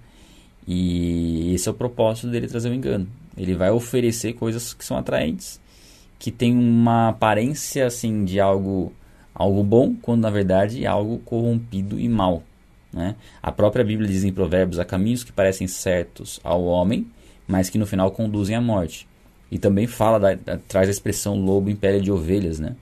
E 0.67 1.53
esse 1.53 1.67
é 1.67 1.71
o 1.71 1.75
propósito 1.75 2.27
dele 2.27 2.47
trazer 2.47 2.69
o 2.69 2.73
engano. 2.73 3.07
Ele 3.35 3.55
vai 3.55 3.71
oferecer 3.71 4.33
coisas 4.33 4.73
que 4.73 4.85
são 4.85 4.97
atraentes, 4.97 5.59
que 6.19 6.31
tem 6.31 6.55
uma 6.55 7.09
aparência 7.09 7.85
assim 7.85 8.23
de 8.23 8.39
algo 8.39 8.93
algo 9.33 9.63
bom, 9.63 9.95
quando 10.01 10.21
na 10.21 10.29
verdade 10.29 10.83
é 10.83 10.87
algo 10.87 11.17
corrompido 11.19 11.99
e 11.99 12.07
mal. 12.07 12.43
Né? 12.93 13.15
A 13.41 13.51
própria 13.51 13.83
Bíblia 13.83 14.07
diz 14.07 14.23
em 14.23 14.33
Provérbios: 14.33 14.79
há 14.79 14.85
caminhos 14.85 15.23
que 15.23 15.31
parecem 15.31 15.67
certos 15.67 16.39
ao 16.43 16.63
homem, 16.65 17.07
mas 17.47 17.69
que 17.69 17.77
no 17.77 17.87
final 17.87 18.11
conduzem 18.11 18.55
à 18.55 18.61
morte. 18.61 19.07
E 19.51 19.59
também 19.59 19.85
fala, 19.85 20.17
da, 20.17 20.33
da, 20.33 20.57
traz 20.57 20.87
a 20.87 20.91
expressão 20.91 21.35
lobo 21.35 21.69
em 21.69 21.75
pele 21.75 21.99
de 21.99 22.11
ovelhas, 22.11 22.59
né? 22.59 22.75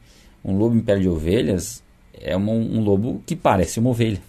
Um 0.46 0.56
lobo 0.56 0.76
em 0.76 0.82
pele 0.82 1.02
de 1.02 1.10
ovelhas 1.10 1.84
é 2.14 2.36
uma, 2.36 2.52
um 2.52 2.82
lobo 2.82 3.24
que 3.26 3.36
parece 3.36 3.80
uma 3.80 3.90
ovelha. 3.90 4.22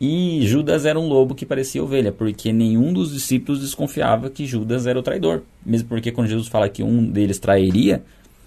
E 0.00 0.40
Judas 0.46 0.84
era 0.84 0.98
um 0.98 1.08
lobo 1.08 1.34
que 1.34 1.44
parecia 1.44 1.82
ovelha, 1.82 2.12
porque 2.12 2.52
nenhum 2.52 2.92
dos 2.92 3.12
discípulos 3.12 3.60
desconfiava 3.60 4.30
que 4.30 4.46
Judas 4.46 4.86
era 4.86 4.98
o 4.98 5.02
traidor. 5.02 5.42
Mesmo 5.64 5.88
porque 5.88 6.12
quando 6.12 6.28
Jesus 6.28 6.46
fala 6.46 6.68
que 6.68 6.82
um 6.82 7.04
deles 7.04 7.38
trairia, 7.38 8.02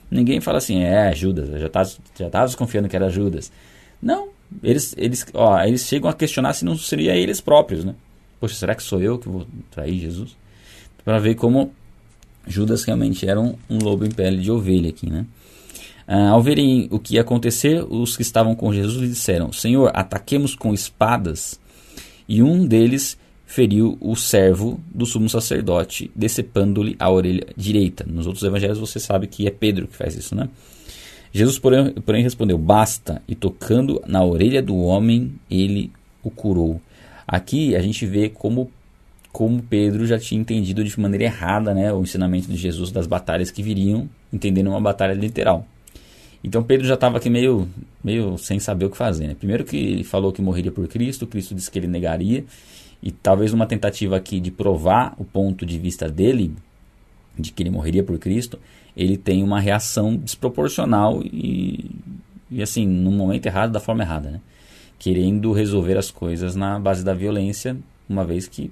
ninguém 0.09 0.39
fala 0.39 0.59
assim, 0.59 0.81
é 0.81 1.13
Judas, 1.13 1.49
já 1.59 1.67
estava 1.67 1.89
já 2.17 2.29
tava 2.29 2.45
desconfiando 2.45 2.87
que 2.87 2.95
era 2.95 3.09
Judas. 3.09 3.51
Não, 4.01 4.29
eles, 4.63 4.95
eles, 4.97 5.25
ó, 5.33 5.61
eles 5.61 5.85
chegam 5.85 6.09
a 6.09 6.13
questionar 6.13 6.53
se 6.53 6.63
não 6.63 6.77
seria 6.77 7.15
eles 7.15 7.41
próprios, 7.41 7.83
né? 7.83 7.95
Poxa, 8.39 8.55
será 8.55 8.73
que 8.73 8.81
sou 8.81 9.01
eu 9.01 9.19
que 9.19 9.27
vou 9.27 9.45
trair 9.69 9.99
Jesus? 9.99 10.35
Para 11.03 11.19
ver 11.19 11.35
como 11.35 11.73
Judas 12.47 12.83
realmente 12.83 13.27
era 13.27 13.39
um, 13.39 13.55
um, 13.69 13.77
lobo 13.77 14.05
em 14.05 14.11
pele 14.11 14.41
de 14.41 14.51
ovelha 14.51 14.89
aqui, 14.89 15.09
né? 15.09 15.25
Ah, 16.07 16.29
ao 16.29 16.41
verem 16.41 16.87
o 16.91 16.99
que 16.99 17.15
ia 17.15 17.21
acontecer, 17.21 17.85
os 17.89 18.15
que 18.15 18.21
estavam 18.21 18.55
com 18.55 18.73
Jesus 18.73 19.01
lhe 19.01 19.07
disseram: 19.07 19.51
Senhor, 19.53 19.91
ataquemos 19.93 20.55
com 20.55 20.73
espadas. 20.73 21.59
E 22.27 22.41
um 22.41 22.65
deles 22.65 23.17
feriu 23.45 23.97
o 23.99 24.15
servo 24.15 24.79
do 24.93 25.05
sumo 25.05 25.29
sacerdote, 25.29 26.09
decepando-lhe 26.15 26.95
a 26.97 27.09
orelha 27.09 27.47
direita. 27.55 28.05
Nos 28.07 28.25
outros 28.25 28.43
evangelhos 28.43 28.79
você 28.79 28.99
sabe 28.99 29.27
que 29.27 29.45
é 29.45 29.51
Pedro 29.51 29.87
que 29.87 29.95
faz 29.95 30.15
isso, 30.15 30.33
né? 30.33 30.49
Jesus, 31.33 31.59
porém, 31.59 31.93
porém 31.93 32.23
respondeu: 32.23 32.57
Basta, 32.57 33.21
e 33.27 33.35
tocando 33.35 34.01
na 34.05 34.23
orelha 34.23 34.61
do 34.61 34.77
homem, 34.77 35.33
ele 35.49 35.91
o 36.23 36.29
curou. 36.29 36.81
Aqui 37.27 37.75
a 37.75 37.81
gente 37.81 38.05
vê 38.05 38.29
como 38.29 38.69
como 39.31 39.61
Pedro 39.61 40.05
já 40.05 40.19
tinha 40.19 40.39
entendido 40.39 40.83
de 40.83 40.99
maneira 40.99 41.25
errada 41.25 41.73
né, 41.73 41.91
o 41.93 42.01
ensinamento 42.01 42.47
de 42.49 42.57
Jesus 42.57 42.91
das 42.91 43.07
batalhas 43.07 43.49
que 43.49 43.63
viriam, 43.63 44.09
entendendo 44.31 44.67
uma 44.67 44.81
batalha 44.81 45.13
literal. 45.13 45.65
Então 46.43 46.63
Pedro 46.63 46.85
já 46.85 46.95
estava 46.95 47.17
aqui 47.17 47.29
meio, 47.29 47.67
meio 48.03 48.37
sem 48.37 48.59
saber 48.59 48.85
o 48.85 48.89
que 48.89 48.97
fazer. 48.97 49.27
Né? 49.27 49.35
Primeiro 49.35 49.63
que 49.63 49.77
ele 49.77 50.03
falou 50.03 50.33
que 50.33 50.41
morreria 50.41 50.71
por 50.71 50.87
Cristo, 50.87 51.27
Cristo 51.27 51.55
disse 51.55 51.69
que 51.71 51.79
ele 51.79 51.87
negaria, 51.87 52.43
e 53.01 53.11
talvez 53.11 53.53
uma 53.53 53.65
tentativa 53.65 54.17
aqui 54.17 54.39
de 54.39 54.51
provar 54.51 55.15
o 55.17 55.23
ponto 55.23 55.65
de 55.65 55.79
vista 55.79 56.09
dele, 56.09 56.53
de 57.37 57.51
que 57.51 57.63
ele 57.63 57.69
morreria 57.69 58.03
por 58.03 58.17
Cristo, 58.19 58.59
ele 58.97 59.17
tem 59.17 59.43
uma 59.43 59.59
reação 59.59 60.15
desproporcional 60.15 61.21
e, 61.23 61.89
e 62.49 62.61
assim, 62.61 62.85
no 62.85 63.11
momento 63.11 63.45
errado, 63.45 63.71
da 63.71 63.79
forma 63.79 64.03
errada, 64.03 64.29
né? 64.29 64.41
querendo 64.99 65.51
resolver 65.51 65.97
as 65.97 66.11
coisas 66.11 66.55
na 66.55 66.79
base 66.79 67.03
da 67.03 67.13
violência, 67.13 67.77
uma 68.07 68.23
vez 68.23 68.47
que 68.47 68.71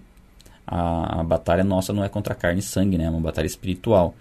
a, 0.72 1.22
a 1.22 1.24
batalha 1.24 1.64
nossa 1.64 1.92
não 1.92 2.04
é 2.04 2.10
contra 2.10 2.36
carne 2.36 2.60
e 2.60 2.64
sangue, 2.64 2.98
né? 2.98 3.06
é 3.06 3.10
uma 3.10 3.20
batalha 3.20 3.48
espiritual. 3.48 4.14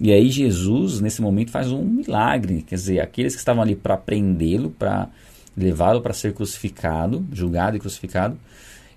E 0.00 0.10
aí 0.10 0.30
Jesus, 0.30 1.00
nesse 1.00 1.20
momento, 1.20 1.50
faz 1.50 1.70
um 1.70 1.84
milagre. 1.84 2.62
Quer 2.62 2.76
dizer, 2.76 3.00
aqueles 3.00 3.34
que 3.34 3.40
estavam 3.40 3.62
ali 3.62 3.76
para 3.76 3.96
prendê-lo, 3.96 4.70
para 4.70 5.08
levá-lo 5.54 6.00
para 6.00 6.14
ser 6.14 6.32
crucificado, 6.32 7.24
julgado 7.30 7.76
e 7.76 7.80
crucificado, 7.80 8.38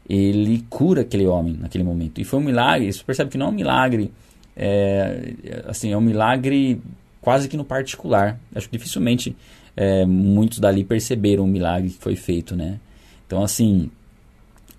ele 0.10 0.66
cura 0.70 1.02
aquele 1.02 1.28
homem 1.28 1.58
naquele 1.60 1.84
momento. 1.84 2.22
E 2.22 2.24
foi 2.24 2.40
um 2.40 2.44
milagre, 2.44 2.92
você 2.92 3.04
percebe 3.04 3.30
que 3.30 3.38
não 3.38 3.48
é 3.48 3.50
um 3.50 3.54
milagre, 3.54 4.12
é, 4.56 5.34
assim, 5.68 5.92
é 5.92 5.98
um 5.98 6.02
milagre 6.02 6.82
quase 7.20 7.50
que 7.50 7.58
no 7.58 7.66
particular. 7.66 8.40
Acho 8.56 8.70
que 8.70 8.78
dificilmente 8.78 9.36
é, 9.76 10.06
muitos 10.06 10.60
dali 10.60 10.86
perceberam 10.86 11.44
o 11.44 11.48
milagre 11.48 11.90
que 11.90 11.98
foi 11.98 12.16
feito, 12.16 12.56
né? 12.56 12.80
Então, 13.28 13.44
assim, 13.44 13.92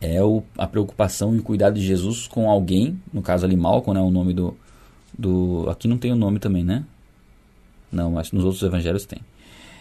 é 0.01 0.23
o, 0.23 0.43
a 0.57 0.67
preocupação 0.67 1.35
e 1.35 1.39
o 1.39 1.43
cuidado 1.43 1.75
de 1.75 1.87
Jesus 1.87 2.27
com 2.27 2.51
alguém, 2.51 3.01
no 3.13 3.23
caso 3.23 3.47
ali 3.47 3.57
Malcolm, 3.57 3.99
né, 3.99 4.07
o 4.07 4.11
nome 4.11 4.35
do, 4.35 4.57
do... 5.17 5.69
Aqui 5.71 5.89
não 5.89 5.99
tem 5.99 6.13
o 6.13 6.17
nome 6.17 6.39
também, 6.39 6.65
né? 6.65 6.85
Não, 7.91 8.11
mas 8.11 8.33
nos 8.33 8.45
outros 8.45 8.63
evangelhos 8.63 9.07
tem. 9.07 9.21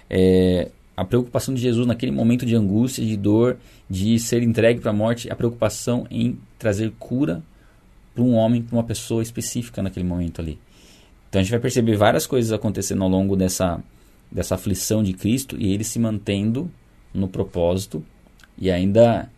É, 0.09 0.71
a 0.95 1.03
preocupação 1.03 1.53
de 1.53 1.61
Jesus 1.61 1.85
naquele 1.85 2.11
momento 2.11 2.45
de 2.45 2.55
angústia, 2.55 3.05
de 3.05 3.17
dor, 3.17 3.57
de 3.89 4.17
ser 4.19 4.41
entregue 4.41 4.79
para 4.79 4.91
a 4.91 4.93
morte, 4.93 5.29
a 5.29 5.35
preocupação 5.35 6.07
em 6.09 6.39
trazer 6.57 6.93
cura 6.97 7.43
para 8.13 8.23
um 8.23 8.33
homem, 8.33 8.61
para 8.61 8.77
uma 8.77 8.83
pessoa 8.83 9.21
específica 9.21 9.83
naquele 9.83 10.05
momento 10.05 10.39
ali. 10.39 10.57
Então 11.29 11.41
a 11.41 11.43
gente 11.43 11.51
vai 11.51 11.59
perceber 11.59 11.97
várias 11.97 12.25
coisas 12.25 12.53
acontecendo 12.53 13.03
ao 13.03 13.09
longo 13.09 13.35
dessa, 13.35 13.83
dessa 14.31 14.55
aflição 14.55 15.03
de 15.03 15.11
Cristo 15.11 15.57
e 15.59 15.73
ele 15.73 15.83
se 15.83 15.99
mantendo 15.99 16.71
no 17.13 17.27
propósito 17.27 18.03
e 18.57 18.71
ainda 18.71 19.29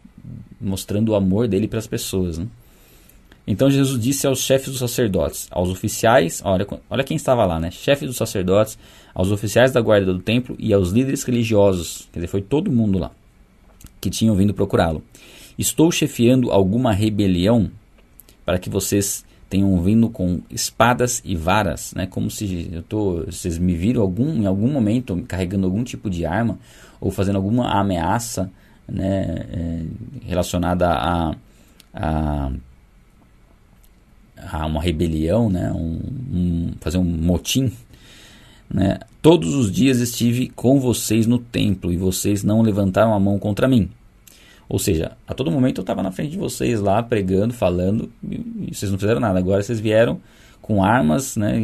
mostrando 0.59 1.09
o 1.09 1.15
amor 1.15 1.47
dele 1.47 1.67
para 1.67 1.79
as 1.79 1.87
pessoas. 1.87 2.37
Né? 2.37 2.47
Então 3.47 3.69
Jesus 3.69 3.99
disse 3.99 4.27
aos 4.27 4.39
chefes 4.39 4.69
dos 4.69 4.79
sacerdotes, 4.79 5.47
aos 5.49 5.69
oficiais, 5.69 6.41
olha, 6.43 6.67
olha 6.89 7.03
quem 7.03 7.15
estava 7.15 7.45
lá, 7.45 7.59
né? 7.59 7.71
Chefes 7.71 8.07
dos 8.07 8.17
sacerdotes, 8.17 8.77
aos 9.15 9.31
oficiais 9.31 9.71
da 9.71 9.79
guarda 9.79 10.13
do 10.13 10.19
templo 10.19 10.55
e 10.59 10.73
aos 10.73 10.91
líderes 10.91 11.23
religiosos, 11.23 12.09
quer 12.11 12.19
dizer, 12.19 12.27
foi 12.27 12.41
todo 12.41 12.71
mundo 12.71 12.99
lá 12.99 13.11
que 14.01 14.09
tinham 14.09 14.35
vindo 14.35 14.53
procurá-lo. 14.53 15.01
Estou 15.57 15.91
chefiando 15.91 16.51
alguma 16.51 16.91
rebelião 16.91 17.71
para 18.45 18.59
que 18.59 18.69
vocês 18.69 19.25
tenham 19.49 19.81
vindo 19.81 20.09
com 20.09 20.41
espadas 20.51 21.21
e 21.23 21.35
varas, 21.35 21.93
né? 21.95 22.05
Como 22.05 22.29
se 22.29 22.69
eu 22.71 22.83
tô, 22.83 23.23
vocês 23.25 23.57
me 23.57 23.75
viram 23.75 24.01
algum, 24.01 24.33
em 24.33 24.45
algum 24.45 24.67
momento 24.67 25.23
carregando 25.27 25.65
algum 25.65 25.83
tipo 25.83 26.09
de 26.09 26.25
arma 26.25 26.59
ou 26.99 27.11
fazendo 27.11 27.37
alguma 27.37 27.79
ameaça, 27.79 28.51
né? 28.87 29.45
É, 29.51 29.83
relacionada 30.25 30.89
a, 30.89 31.35
a 31.93 32.51
a 34.51 34.65
uma 34.65 34.81
rebelião, 34.81 35.49
né, 35.49 35.71
um, 35.71 35.99
um, 36.31 36.73
fazer 36.79 36.97
um 36.97 37.03
motim. 37.03 37.71
Né? 38.69 38.99
Todos 39.21 39.55
os 39.55 39.71
dias 39.71 39.99
estive 39.99 40.49
com 40.49 40.79
vocês 40.79 41.25
no 41.25 41.39
templo 41.39 41.91
e 41.91 41.97
vocês 41.97 42.43
não 42.43 42.61
levantaram 42.61 43.13
a 43.13 43.19
mão 43.19 43.39
contra 43.39 43.67
mim. 43.67 43.89
Ou 44.69 44.77
seja, 44.77 45.13
a 45.25 45.33
todo 45.33 45.49
momento 45.49 45.79
eu 45.79 45.83
estava 45.83 46.03
na 46.03 46.11
frente 46.11 46.31
de 46.31 46.37
vocês 46.37 46.81
lá 46.81 47.01
pregando, 47.01 47.53
falando 47.53 48.11
e, 48.23 48.73
vocês 48.73 48.91
não 48.91 48.99
fizeram 48.99 49.21
nada. 49.21 49.39
Agora 49.39 49.63
vocês 49.63 49.79
vieram 49.79 50.19
com 50.61 50.83
armas, 50.83 51.37
né, 51.37 51.59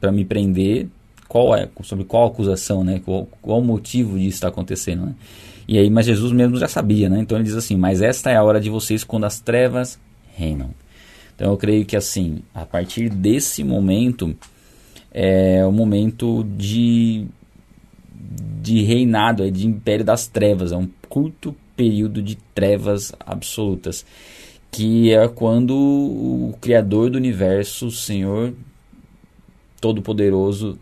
para 0.00 0.10
me 0.10 0.24
prender. 0.24 0.88
Qual 1.28 1.54
é 1.54 1.68
sobre 1.82 2.04
qual 2.04 2.26
acusação, 2.26 2.84
né? 2.84 3.00
Qual, 3.04 3.26
qual 3.40 3.60
o 3.60 3.64
motivo 3.64 4.18
disso 4.18 4.36
está 4.36 4.48
acontecendo, 4.48 5.06
né? 5.06 5.14
E 5.66 5.78
aí, 5.78 5.88
mas 5.88 6.06
Jesus 6.06 6.32
mesmo 6.32 6.56
já 6.56 6.68
sabia, 6.68 7.08
né? 7.08 7.20
Então 7.20 7.38
ele 7.38 7.44
diz 7.44 7.56
assim: 7.56 7.76
Mas 7.76 8.02
esta 8.02 8.30
é 8.30 8.36
a 8.36 8.42
hora 8.42 8.60
de 8.60 8.68
vocês 8.68 9.02
quando 9.02 9.24
as 9.24 9.40
trevas 9.40 9.98
reinam. 10.36 10.70
Então 11.34 11.50
eu 11.50 11.56
creio 11.56 11.84
que 11.84 11.96
assim, 11.96 12.40
a 12.54 12.64
partir 12.64 13.08
desse 13.08 13.64
momento 13.64 14.36
é 15.12 15.64
o 15.64 15.72
momento 15.72 16.44
de 16.56 17.26
de 18.62 18.82
reinado, 18.82 19.44
é 19.44 19.50
de 19.50 19.66
império 19.66 20.04
das 20.04 20.26
trevas, 20.26 20.72
é 20.72 20.76
um 20.76 20.88
curto 21.08 21.54
período 21.76 22.22
de 22.22 22.36
trevas 22.54 23.12
absolutas, 23.20 24.06
que 24.70 25.12
é 25.12 25.28
quando 25.28 25.76
o 25.76 26.56
criador 26.60 27.10
do 27.10 27.18
universo, 27.18 27.86
o 27.86 27.90
Senhor 27.90 28.54
todo-poderoso 29.80 30.78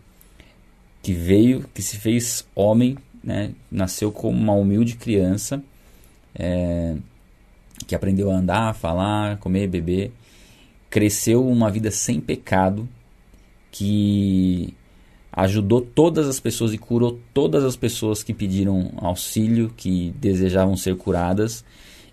que 1.03 1.13
veio, 1.13 1.65
que 1.73 1.81
se 1.81 1.97
fez 1.97 2.47
homem, 2.55 2.97
né, 3.21 3.51
nasceu 3.69 4.11
como 4.11 4.39
uma 4.39 4.53
humilde 4.53 4.95
criança, 4.95 5.61
é, 6.33 6.95
que 7.85 7.93
aprendeu 7.93 8.31
a 8.31 8.35
andar, 8.35 8.73
falar, 8.73 9.37
comer, 9.37 9.67
beber, 9.67 10.11
cresceu 10.89 11.45
uma 11.45 11.69
vida 11.69 11.91
sem 11.91 12.21
pecado, 12.21 12.87
que 13.69 14.73
ajudou 15.31 15.81
todas 15.81 16.27
as 16.27 16.39
pessoas 16.39 16.73
e 16.73 16.77
curou 16.77 17.19
todas 17.33 17.65
as 17.65 17.75
pessoas 17.75 18.23
que 18.23 18.33
pediram 18.33 18.93
auxílio, 18.97 19.73
que 19.75 20.13
desejavam 20.17 20.77
ser 20.77 20.95
curadas, 20.95 21.65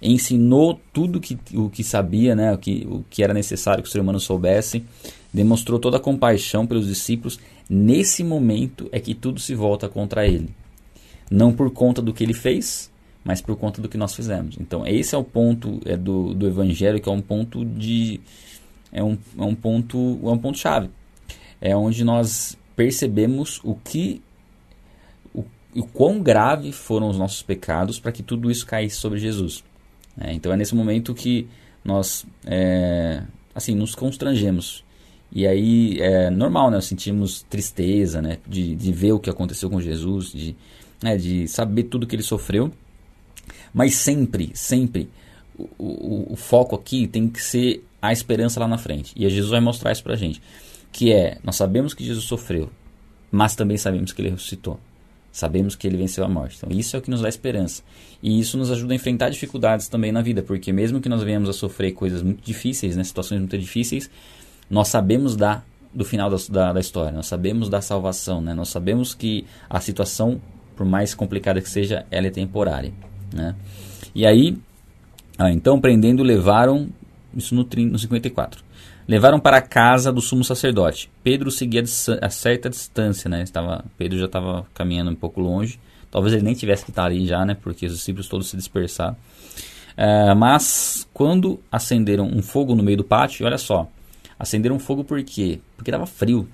ensinou 0.03 0.81
tudo 0.93 1.21
que, 1.21 1.39
o 1.55 1.69
que 1.71 1.85
sabia, 1.85 2.35
né, 2.35 2.53
o, 2.53 2.59
que, 2.59 2.87
o 2.91 3.05
que 3.09 3.23
era 3.23 3.35
necessário 3.35 3.85
que 3.85 3.89
o 3.89 3.93
ser 3.93 4.01
humano 4.01 4.19
soubesse, 4.19 4.85
demonstrou 5.33 5.79
toda 5.79 5.99
a 5.99 6.01
compaixão 6.01 6.67
pelos 6.67 6.87
discípulos. 6.87 7.39
Nesse 7.73 8.25
momento 8.25 8.89
é 8.91 8.99
que 8.99 9.15
tudo 9.15 9.39
se 9.39 9.55
volta 9.55 9.89
contra 9.89 10.27
ele. 10.27 10.53
Não 11.31 11.53
por 11.53 11.71
conta 11.71 12.03
do 12.03 12.13
que 12.13 12.25
ele 12.25 12.35
fez, 12.35 12.91
mas 13.25 13.41
por 13.41 13.57
conta 13.57 13.81
do 13.81 13.89
que 13.89 13.97
nós 13.97 14.13
fizemos. 14.13 14.57
Então, 14.61 14.85
esse 14.85 15.15
é 15.15 15.19
o 15.19 15.23
ponto 15.23 15.81
é 15.85 15.97
do, 15.97 16.35
do 16.35 16.49
evangelho, 16.49 17.01
que 17.01 17.09
é 17.09 17.13
um 17.13 17.21
ponto 17.21 17.65
de, 17.65 18.21
é 18.93 19.05
um, 19.05 19.17
é 19.39 19.43
um 19.43 19.55
ponto 19.55 20.19
é 20.25 20.29
um 20.29 20.39
ponto 20.39 20.59
chave 20.59 20.91
é 21.61 21.77
onde 21.77 22.03
nós 22.03 22.57
percebemos 22.75 23.61
o 23.63 23.75
que 23.75 24.23
o, 25.35 25.45
quão 25.93 26.21
grave 26.21 26.73
foram 26.73 27.09
os 27.09 27.19
nossos 27.19 27.43
pecados 27.43 28.01
para 28.01 28.11
que 28.11 28.23
tudo 28.23 28.51
isso 28.51 28.67
caísse 28.67 28.97
sobre 28.97 29.19
Jesus 29.19 29.63
é, 30.19 30.33
então 30.33 30.53
é 30.53 30.57
nesse 30.57 30.75
momento 30.75 31.15
que 31.15 31.47
nós 31.85 32.27
é, 32.47 33.23
assim 33.55 33.75
nos 33.75 33.95
constrangemos 33.95 34.85
e 35.33 35.47
aí 35.47 36.01
é 36.01 36.31
normal 36.31 36.71
né 36.71 36.77
nós 36.77 36.87
sentimos 36.87 37.43
tristeza 37.49 38.21
né 38.21 38.39
de, 38.47 38.75
de 38.75 38.93
ver 38.93 39.13
o 39.13 39.21
que 39.21 39.31
aconteceu 39.31 39.71
com 39.71 39.81
Jesus 39.81 40.33
de 40.33 40.57
né, 41.03 41.17
de 41.17 41.49
saber 41.49 41.85
tudo 41.85 42.07
que 42.07 42.15
ele 42.15 42.23
sofreu 42.23 42.73
mas 43.73 43.95
sempre 43.95 44.51
sempre 44.55 45.09
o, 45.57 45.69
o, 45.79 46.33
o 46.33 46.37
foco 46.37 46.75
aqui 46.75 47.07
tem 47.07 47.29
que 47.29 47.43
ser 47.43 47.85
a 48.01 48.13
esperança 48.13 48.59
lá 48.59 48.69
na 48.69 48.79
frente. 48.79 49.13
E 49.17 49.29
Jesus 49.29 49.51
vai 49.51 49.61
mostrar 49.61 49.93
isso 49.93 50.03
pra 50.03 50.17
gente. 50.17 50.41
Que 50.93 51.13
é, 51.13 51.39
nós 51.45 51.57
sabemos 51.57 51.95
que 51.95 52.05
Jesus 52.05 52.25
sofreu, 52.25 52.71
mas 53.31 53.55
também 53.55 53.77
sabemos 53.77 54.13
que 54.13 54.21
ele 54.21 54.31
ressuscitou. 54.31 54.81
Sabemos 55.31 55.77
que 55.77 55.87
ele 55.87 55.97
venceu 55.97 56.25
a 56.25 56.29
morte. 56.29 56.57
Então, 56.57 56.77
isso 56.77 56.97
é 56.97 56.99
o 56.99 57.03
que 57.03 57.11
nos 57.11 57.21
dá 57.21 57.29
esperança. 57.29 57.85
E 58.21 58.41
isso 58.41 58.59
nos 58.59 58.71
ajuda 58.71 58.93
a 58.93 58.97
enfrentar 58.97 59.31
dificuldades 59.31 59.87
também 59.87 60.11
na 60.11 60.23
vida, 60.23 60.43
porque 60.43 60.73
mesmo 60.73 61.01
que 61.01 61.09
nós 61.09 61.23
venhamos 61.23 61.49
a 61.49 61.53
sofrer 61.53 61.93
coisas 61.93 62.21
muito 62.21 62.43
difíceis, 62.43 62.97
né, 62.97 63.05
situações 63.05 63.39
muito 63.39 63.57
difíceis, 63.57 64.11
nós 64.71 64.89
sabemos 64.89 65.37
da, 65.37 65.63
do 65.93 66.05
final 66.05 66.31
da, 66.31 66.37
da, 66.49 66.73
da 66.75 66.81
história, 66.81 67.11
nós 67.11 67.27
sabemos 67.27 67.69
da 67.69 67.81
salvação, 67.81 68.41
né, 68.41 68.55
nós 68.55 68.69
sabemos 68.69 69.13
que 69.13 69.45
a 69.69 69.81
situação, 69.81 70.41
por 70.77 70.87
mais 70.87 71.15
complicada 71.15 71.61
que 71.61 71.69
seja, 71.69 72.07
ela 72.11 72.29
é 72.29 72.31
temporária. 72.31 72.93
Né? 73.35 73.55
E 74.15 74.25
aí, 74.25 74.57
ah, 75.39 75.51
então, 75.51 75.81
prendendo, 75.81 76.23
levaram 76.23 76.89
isso 77.35 77.55
no, 77.55 77.67
no 77.91 77.99
54. 77.99 78.63
Levaram 79.09 79.41
para 79.41 79.57
a 79.57 79.63
casa 79.63 80.13
do 80.13 80.21
sumo 80.21 80.45
sacerdote. 80.45 81.11
Pedro 81.23 81.51
seguia 81.51 81.83
a 82.21 82.31
certa 82.31 82.69
distância, 82.69 83.29
né? 83.29 83.43
Estava, 83.43 83.85
Pedro 83.99 84.19
já 84.19 84.27
estava 84.27 84.67
caminhando 84.75 85.11
um 85.11 85.17
pouco 85.17 85.41
longe. 85.41 85.81
Talvez 86.11 86.35
ele 86.35 86.45
nem 86.45 86.55
tivesse 86.55 86.85
que 86.85 86.91
estar 86.91 87.07
ali 87.07 87.27
já, 87.27 87.45
né? 87.45 87.57
Porque 87.61 87.87
os 87.87 87.93
discípulos 87.93 88.29
todos 88.29 88.49
se 88.49 88.57
dispersaram. 88.57 89.17
É, 89.97 90.35
mas 90.35 91.09
quando 91.13 91.61
acenderam 91.73 92.25
um 92.27 92.43
fogo 92.43 92.75
no 92.75 92.83
meio 92.83 92.99
do 92.99 93.05
pátio, 93.05 93.47
olha 93.47 93.59
só, 93.59 93.89
acenderam 94.41 94.79
fogo 94.79 95.05
por 95.05 95.23
quê? 95.23 95.61
Porque 95.77 95.91
estava 95.91 96.07
frio. 96.07 96.49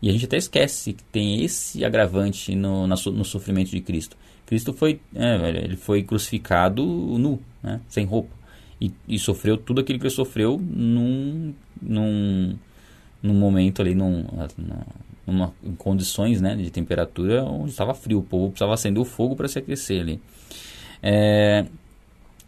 E 0.00 0.08
a 0.08 0.12
gente 0.12 0.24
até 0.24 0.38
esquece 0.38 0.94
que 0.94 1.04
tem 1.04 1.44
esse 1.44 1.84
agravante 1.84 2.54
no, 2.56 2.86
no 2.86 3.24
sofrimento 3.24 3.70
de 3.70 3.80
Cristo. 3.80 4.16
Cristo 4.46 4.72
foi, 4.72 5.00
é, 5.14 5.48
ele 5.62 5.76
foi 5.76 6.02
crucificado 6.02 6.82
nu, 6.84 7.38
né? 7.62 7.80
sem 7.88 8.04
roupa 8.04 8.34
e, 8.80 8.92
e, 9.08 9.18
sofreu 9.18 9.56
tudo 9.56 9.80
aquilo 9.80 9.98
que 9.98 10.06
ele 10.06 10.14
sofreu 10.14 10.58
num, 10.58 11.54
num, 11.80 12.56
num 13.22 13.34
momento 13.34 13.80
ali, 13.80 13.94
num, 13.94 14.26
numa, 15.26 15.54
em 15.62 15.74
condições 15.74 16.40
né, 16.40 16.54
de 16.56 16.70
temperatura 16.70 17.44
onde 17.44 17.70
estava 17.70 17.94
frio. 17.94 18.18
O 18.18 18.22
povo 18.22 18.48
precisava 18.48 18.74
acender 18.74 19.00
o 19.00 19.04
fogo 19.04 19.36
para 19.36 19.48
se 19.48 19.58
aquecer 19.58 20.00
ali. 20.00 20.20
É, 21.02 21.64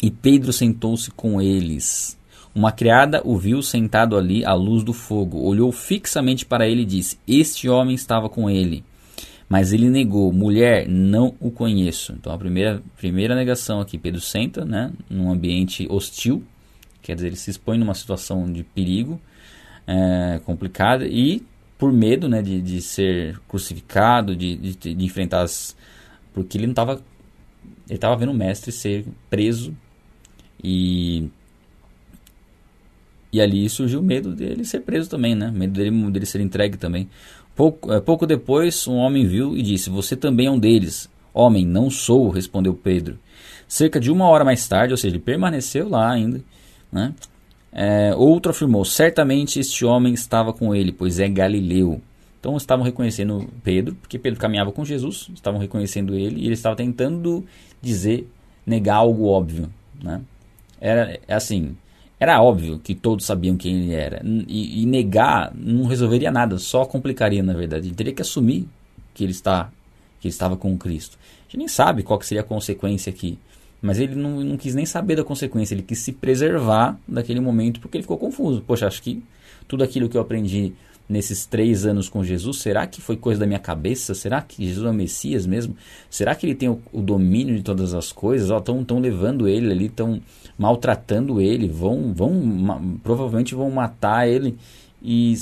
e 0.03 0.11
Pedro 0.11 0.53
sentou-se 0.53 1.11
com 1.11 1.41
eles. 1.41 2.19
Uma 2.57 2.73
criada 2.73 3.21
o 3.23 3.37
viu 3.37 3.61
sentado 3.61 4.17
ali 4.17 4.43
à 4.43 4.55
luz 4.55 4.83
do 4.83 4.95
fogo, 4.95 5.43
olhou 5.43 5.71
fixamente 5.71 6.47
para 6.47 6.67
ele 6.67 6.81
e 6.81 6.87
disse: 6.87 7.19
Este 7.29 7.69
homem 7.69 7.95
estava 7.95 8.31
com 8.31 8.49
ele. 8.49 8.83
Mas 9.47 9.75
ele 9.75 9.91
negou, 9.91 10.33
mulher, 10.33 10.89
não 10.89 11.35
o 11.39 11.51
conheço. 11.51 12.15
Então 12.15 12.33
a 12.33 12.39
primeira, 12.39 12.83
primeira 12.97 13.35
negação 13.35 13.79
aqui, 13.79 13.99
Pedro 13.99 14.23
senta, 14.23 14.65
né, 14.65 14.91
num 15.11 15.31
ambiente 15.31 15.87
hostil, 15.91 16.43
quer 17.03 17.15
dizer, 17.15 17.27
ele 17.27 17.37
se 17.37 17.51
expõe 17.51 17.77
numa 17.77 17.93
situação 17.93 18.51
de 18.51 18.65
perigo 18.65 19.21
é, 19.87 20.41
complicada 20.47 21.07
e 21.07 21.45
por 21.77 21.93
medo 21.93 22.27
né, 22.27 22.41
de, 22.41 22.63
de 22.63 22.81
ser 22.81 23.39
crucificado, 23.47 24.35
de, 24.35 24.57
de, 24.57 24.95
de 24.95 25.05
enfrentar 25.05 25.43
as. 25.43 25.77
Porque 26.33 26.57
ele 26.57 26.67
não 26.67 26.73
estava. 26.73 27.03
Ele 27.87 27.97
estava 27.97 28.17
vendo 28.17 28.33
o 28.33 28.35
mestre 28.35 28.73
ser 28.73 29.05
preso 29.29 29.77
e. 30.65 31.29
E 33.37 33.41
ali 33.41 33.69
surgiu 33.69 34.01
o 34.01 34.03
medo 34.03 34.35
dele 34.35 34.65
ser 34.65 34.81
preso 34.81 35.11
também, 35.11 35.35
né? 35.35 35.53
Medo 35.55 35.75
dele, 35.75 36.11
dele 36.11 36.25
ser 36.25 36.41
entregue 36.41 36.79
também. 36.79 37.07
Pouco, 37.55 37.93
é, 37.93 38.01
pouco 38.01 38.27
depois, 38.27 38.89
um 38.89 38.95
homem 38.95 39.27
viu 39.27 39.55
e 39.55 39.61
disse: 39.61 39.91
Você 39.91 40.17
também 40.17 40.47
é 40.47 40.51
um 40.51 40.59
deles. 40.59 41.07
Homem, 41.35 41.67
não 41.67 41.91
sou, 41.91 42.31
respondeu 42.31 42.73
Pedro. 42.73 43.19
Cerca 43.69 44.01
de 44.01 44.11
uma 44.11 44.27
hora 44.27 44.43
mais 44.43 44.67
tarde, 44.67 44.95
ou 44.95 44.97
seja, 44.97 45.15
ele 45.15 45.23
permaneceu 45.23 45.87
lá 45.87 46.11
ainda, 46.11 46.43
né? 46.91 47.13
É, 47.71 48.15
outro 48.17 48.53
afirmou: 48.53 48.87
Certamente 48.87 49.61
este 49.61 49.85
homem 49.85 50.15
estava 50.15 50.51
com 50.55 50.75
ele, 50.75 50.91
pois 50.91 51.21
é 51.21 51.29
galileu. 51.29 52.01
Então 52.41 52.57
estavam 52.57 52.87
reconhecendo 52.87 53.47
Pedro, 53.63 53.95
porque 53.97 54.19
Pedro 54.19 54.41
caminhava 54.41 54.73
com 54.73 54.83
Jesus, 54.83 55.29
estavam 55.35 55.61
reconhecendo 55.61 56.15
ele 56.15 56.41
e 56.41 56.45
ele 56.47 56.55
estava 56.55 56.75
tentando 56.75 57.45
dizer, 57.83 58.27
negar 58.65 58.97
algo 58.97 59.27
óbvio, 59.27 59.69
né? 60.03 60.23
Era 60.81 61.19
assim, 61.29 61.77
era 62.19 62.43
óbvio 62.43 62.79
que 62.79 62.95
todos 62.95 63.27
sabiam 63.27 63.57
quem 63.57 63.83
ele 63.83 63.95
era 63.95 64.23
e, 64.25 64.83
e 64.83 64.87
negar 64.87 65.53
não 65.55 65.85
resolveria 65.85 66.31
nada, 66.31 66.59
só 66.59 66.85
complicaria 66.85 67.43
na 67.43 67.53
verdade. 67.53 67.89
Ele 67.89 67.95
teria 67.95 68.13
que 68.13 68.23
assumir 68.23 68.67
que 69.13 69.23
ele 69.23 69.33
está, 69.33 69.71
que 70.21 70.29
ele 70.29 70.33
estava 70.33 70.57
com 70.57 70.77
Cristo. 70.79 71.19
A 71.41 71.43
gente 71.45 71.59
nem 71.59 71.69
sabe 71.69 72.03
qual 72.03 72.21
seria 72.23 72.41
a 72.41 72.45
consequência 72.45 73.11
aqui. 73.11 73.39
Mas 73.83 73.99
ele 73.99 74.15
não, 74.15 74.41
não 74.41 74.57
quis 74.57 74.75
nem 74.75 74.87
saber 74.87 75.17
da 75.17 75.25
consequência, 75.25 75.75
ele 75.75 75.83
quis 75.83 75.99
se 75.99 76.11
preservar 76.11 76.99
daquele 77.07 77.41
momento 77.41 77.81
porque 77.81 77.99
ele 77.99 78.03
ficou 78.03 78.17
confuso. 78.17 78.63
Poxa, 78.63 78.87
acho 78.87 79.03
que 79.03 79.23
tudo 79.69 79.85
aquilo 79.85 80.09
que 80.09 80.17
eu 80.17 80.21
aprendi 80.23 80.73
nesses 81.09 81.47
três 81.47 81.87
anos 81.87 82.09
com 82.09 82.25
Jesus, 82.25 82.59
será 82.59 82.87
que 82.87 83.01
foi 83.01 83.17
coisa 83.17 83.41
da 83.41 83.47
minha 83.47 83.59
cabeça? 83.59 84.15
Será 84.15 84.43
que 84.43 84.65
Jesus 84.65 84.85
é 84.87 84.91
o 84.91 84.95
Messias 84.95 85.47
mesmo? 85.47 85.77
Será 86.11 86.35
que 86.35 86.47
ele 86.47 86.55
tem 86.55 86.69
o, 86.69 86.81
o 86.93 87.01
domínio 87.01 87.57
de 87.57 87.63
todas 87.63 87.95
as 87.95 88.11
coisas? 88.13 88.51
Estão 88.51 88.85
tão 88.85 88.99
levando 88.99 89.49
ele 89.49 89.71
ali, 89.71 89.87
estão 89.87 90.21
maltratando 90.59 91.41
ele, 91.41 91.69
vão, 91.69 92.13
vão 92.13 92.99
provavelmente 93.03 93.55
vão 93.55 93.71
matar 93.71 94.29
ele. 94.29 94.57
E 95.03 95.35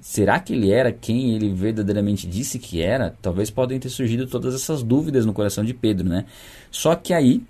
será 0.00 0.38
que 0.38 0.52
ele 0.52 0.70
era 0.70 0.92
quem 0.92 1.34
ele 1.34 1.52
verdadeiramente 1.52 2.26
disse 2.26 2.58
que 2.58 2.82
era? 2.82 3.14
Talvez 3.22 3.50
podem 3.50 3.78
ter 3.80 3.88
surgido 3.88 4.26
todas 4.26 4.54
essas 4.54 4.82
dúvidas 4.82 5.24
no 5.24 5.32
coração 5.32 5.64
de 5.64 5.72
Pedro, 5.72 6.08
né? 6.08 6.26
Só 6.70 6.94
que 6.94 7.14
aí 7.14 7.42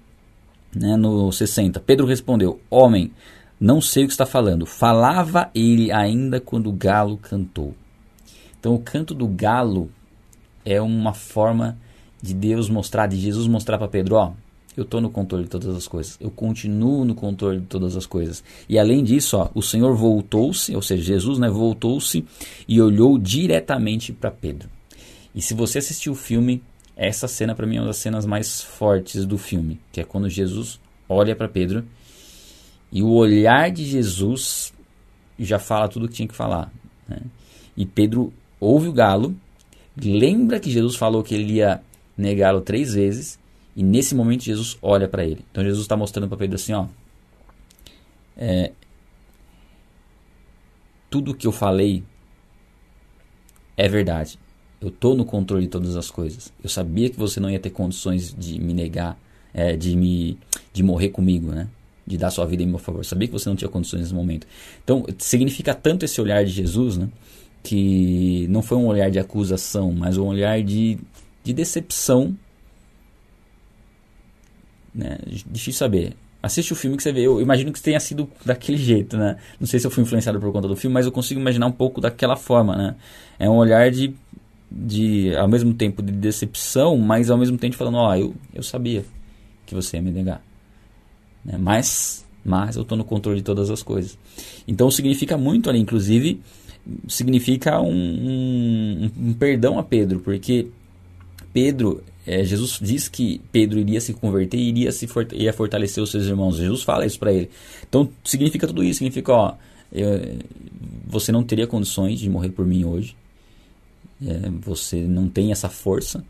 né, 0.74 0.96
no 0.96 1.33
60. 1.33 1.81
Pedro 1.81 2.07
respondeu: 2.07 2.61
Homem, 2.70 3.11
não 3.59 3.81
sei 3.81 4.05
o 4.05 4.07
que 4.07 4.12
está 4.12 4.27
falando. 4.27 4.66
Falava 4.66 5.51
ele 5.55 5.90
ainda 5.90 6.40
quando 6.40 6.69
o 6.69 6.73
galo 6.73 7.16
cantou. 7.16 7.75
Então, 8.59 8.75
o 8.75 8.79
canto 8.79 9.14
do 9.14 9.27
galo 9.27 9.90
é 10.64 10.81
uma 10.81 11.14
forma 11.14 11.79
de 12.21 12.35
Deus 12.35 12.69
mostrar, 12.69 13.07
de 13.07 13.16
Jesus 13.16 13.47
mostrar 13.47 13.79
para 13.79 13.88
Pedro: 13.88 14.16
Ó, 14.16 14.33
eu 14.77 14.83
estou 14.83 15.01
no 15.01 15.09
controle 15.09 15.45
de 15.45 15.51
todas 15.51 15.75
as 15.75 15.88
coisas. 15.88 16.19
Eu 16.21 16.31
continuo 16.31 17.05
no 17.05 17.14
controle 17.14 17.61
de 17.61 17.66
todas 17.66 17.97
as 17.97 18.05
coisas. 18.05 18.45
E 18.69 18.79
além 18.79 19.03
disso, 19.03 19.38
ó, 19.38 19.49
o 19.55 19.62
Senhor 19.62 19.95
voltou-se, 19.95 20.75
ou 20.75 20.83
seja, 20.83 21.03
Jesus 21.03 21.38
né, 21.38 21.49
voltou-se 21.49 22.25
e 22.69 22.81
olhou 22.81 23.16
diretamente 23.16 24.12
para 24.12 24.31
Pedro. 24.31 24.69
E 25.35 25.40
se 25.40 25.55
você 25.55 25.79
assistiu 25.79 26.12
o 26.12 26.16
filme, 26.16 26.62
essa 26.95 27.29
cena 27.29 27.55
para 27.55 27.66
mim 27.66 27.77
é 27.77 27.81
uma 27.81 27.87
das 27.87 27.99
cenas 27.99 28.27
mais 28.27 28.61
fortes 28.61 29.25
do 29.25 29.38
filme, 29.38 29.81
que 29.92 30.01
é 30.01 30.05
quando 30.05 30.29
Jesus 30.29 30.79
olha 31.09 31.35
para 31.35 31.49
Pedro 31.49 31.85
e 32.90 33.03
o 33.03 33.09
olhar 33.09 33.70
de 33.70 33.85
Jesus 33.85 34.72
já 35.38 35.59
fala 35.59 35.88
tudo 35.88 36.07
o 36.07 36.09
que 36.09 36.14
tinha 36.14 36.29
que 36.29 36.35
falar. 36.35 36.72
Né? 37.09 37.20
E 37.77 37.85
Pedro 37.85 38.33
ouve 38.61 38.88
o 38.88 38.92
galo, 38.92 39.37
lembra 39.96 40.61
que 40.61 40.70
Jesus 40.70 40.96
falou 40.96 41.22
que 41.22 41.35
ele 41.35 41.55
ia 41.55 41.83
negá-lo 42.16 42.61
três 42.61 42.94
vezes 42.94 43.38
e 43.75 43.83
nesse 43.83 44.14
momento 44.14 44.44
Jesus 44.44 44.79
olha 44.81 45.07
para 45.07 45.25
ele. 45.25 45.44
Então 45.51 45.62
Jesus 45.62 45.83
está 45.83 45.96
mostrando 45.96 46.29
para 46.29 46.38
Pedro 46.38 46.57
assim, 46.57 46.72
ó, 46.72 46.87
é, 48.37 48.72
tudo 51.11 51.35
que 51.35 51.46
eu 51.46 51.53
falei 51.53 52.03
é 53.77 53.88
verdade. 53.88 54.38
Eu 54.81 54.88
estou 54.88 55.14
no 55.14 55.25
controle 55.25 55.64
de 55.64 55.68
todas 55.68 55.96
as 55.96 56.11
coisas. 56.11 56.53
Eu 56.62 56.68
sabia 56.68 57.11
que 57.11 57.18
você 57.18 57.40
não 57.40 57.51
ia 57.51 57.59
ter 57.59 57.70
condições 57.70 58.35
de 58.35 58.61
me 58.61 58.72
negar, 58.72 59.18
é, 59.53 59.77
de 59.77 59.96
me 59.96 60.38
de 60.72 60.83
morrer 60.83 61.09
comigo, 61.09 61.51
né? 61.51 61.68
De 62.07 62.16
dar 62.16 62.31
sua 62.31 62.47
vida 62.47 62.62
em 62.62 62.66
meu 62.66 62.79
favor. 62.79 63.05
Sabia 63.05 63.27
que 63.27 63.33
você 63.33 63.49
não 63.49 63.57
tinha 63.57 63.69
condições 63.69 64.01
nesse 64.01 64.14
momento. 64.14 64.47
Então, 64.85 65.05
significa 65.19 65.75
tanto 65.75 66.05
esse 66.05 66.21
olhar 66.21 66.45
de 66.45 66.53
Jesus, 66.53 66.97
né? 66.97 67.09
Que 67.62 68.47
não 68.49 68.62
foi 68.62 68.79
um 68.79 68.87
olhar 68.87 69.11
de 69.11 69.19
acusação, 69.19 69.90
mas 69.92 70.16
um 70.16 70.27
olhar 70.27 70.62
de, 70.62 70.99
de 71.42 71.53
decepção. 71.53 72.37
Né? 74.95 75.19
Difícil 75.27 75.79
saber. 75.79 76.14
Assiste 76.40 76.73
o 76.73 76.77
filme 76.77 76.97
que 76.97 77.03
você 77.03 77.12
vê. 77.12 77.23
Eu 77.23 77.40
imagino 77.40 77.73
que 77.73 77.83
tenha 77.83 77.99
sido 77.99 78.31
daquele 78.45 78.79
jeito, 78.79 79.16
né? 79.16 79.37
Não 79.59 79.66
sei 79.66 79.81
se 79.81 79.87
eu 79.87 79.90
fui 79.90 80.05
influenciado 80.05 80.38
por 80.38 80.53
conta 80.53 80.69
do 80.69 80.77
filme, 80.77 80.95
mas 80.95 81.07
eu 81.07 81.11
consigo 81.11 81.40
imaginar 81.40 81.66
um 81.66 81.73
pouco 81.73 82.01
daquela 82.01 82.37
forma, 82.37 82.77
né? 82.77 82.95
É 83.37 83.51
um 83.51 83.57
olhar 83.57 83.90
de 83.90 84.14
de 84.71 85.35
ao 85.37 85.49
mesmo 85.49 85.73
tempo 85.75 86.03
de 86.03 86.12
decepção, 86.12 86.97
mas 86.99 87.31
ao 87.31 87.38
mesmo 87.38 87.57
tempo 87.57 87.77
falando, 87.77 87.97
ó, 87.97 88.11
oh, 88.11 88.14
eu, 88.14 88.35
eu 88.55 88.62
sabia 88.62 89.05
que 89.64 89.75
você 89.75 89.97
ia 89.97 90.03
me 90.03 90.11
negar. 90.11 90.42
Né? 91.47 91.57
Mas, 91.59 92.27
mas 92.45 92.77
eu 92.77 92.83
estou 92.83 92.99
no 92.99 93.05
controle 93.05 93.39
de 93.39 93.45
todas 93.45 93.71
as 93.71 93.83
coisas. 93.83 94.19
Então 94.67 94.91
significa 94.91 95.39
muito 95.39 95.71
ali, 95.71 95.79
inclusive 95.79 96.41
significa 97.09 97.81
um, 97.81 97.91
um, 97.91 99.11
um 99.19 99.35
perdão 99.35 99.79
a 99.79 99.83
Pedro, 99.83 100.21
porque 100.21 100.69
Pedro, 101.53 102.03
é, 102.27 102.45
Jesus 102.45 102.79
diz 102.81 103.09
que 103.09 103.41
Pedro 103.51 103.81
iria 103.81 104.01
se 104.01 104.13
converter 104.13 104.59
e 104.59 104.69
iria, 104.69 104.93
se 104.93 105.07
for, 105.07 105.27
iria 105.33 105.53
fortalecer 105.53 106.03
os 106.03 106.11
seus 106.11 106.27
irmãos. 106.27 106.57
Jesus 106.57 106.83
fala 106.83 107.07
isso 107.07 107.19
para 107.19 107.33
ele. 107.33 107.51
Então 107.89 108.09
significa 108.23 108.67
tudo 108.67 108.85
isso, 108.85 108.99
significa, 108.99 109.33
ó, 109.33 109.55
eu, 109.93 110.39
você 111.07 111.33
não 111.33 111.43
teria 111.43 111.67
condições 111.67 112.21
de 112.21 112.29
morrer 112.29 112.51
por 112.51 112.67
mim 112.67 112.85
hoje 112.85 113.17
é, 114.25 114.51
você 114.61 115.03
não 115.03 115.29
tem 115.29 115.53
essa 115.53 115.69
força, 115.69 116.25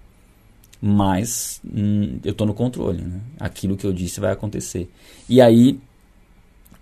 mas 0.80 1.60
hum, 1.64 2.18
eu 2.24 2.32
estou 2.32 2.46
no 2.46 2.54
controle. 2.54 3.02
Né? 3.02 3.20
Aquilo 3.40 3.76
que 3.76 3.86
eu 3.86 3.92
disse 3.92 4.20
vai 4.20 4.32
acontecer. 4.32 4.90
E 5.28 5.40
aí, 5.40 5.78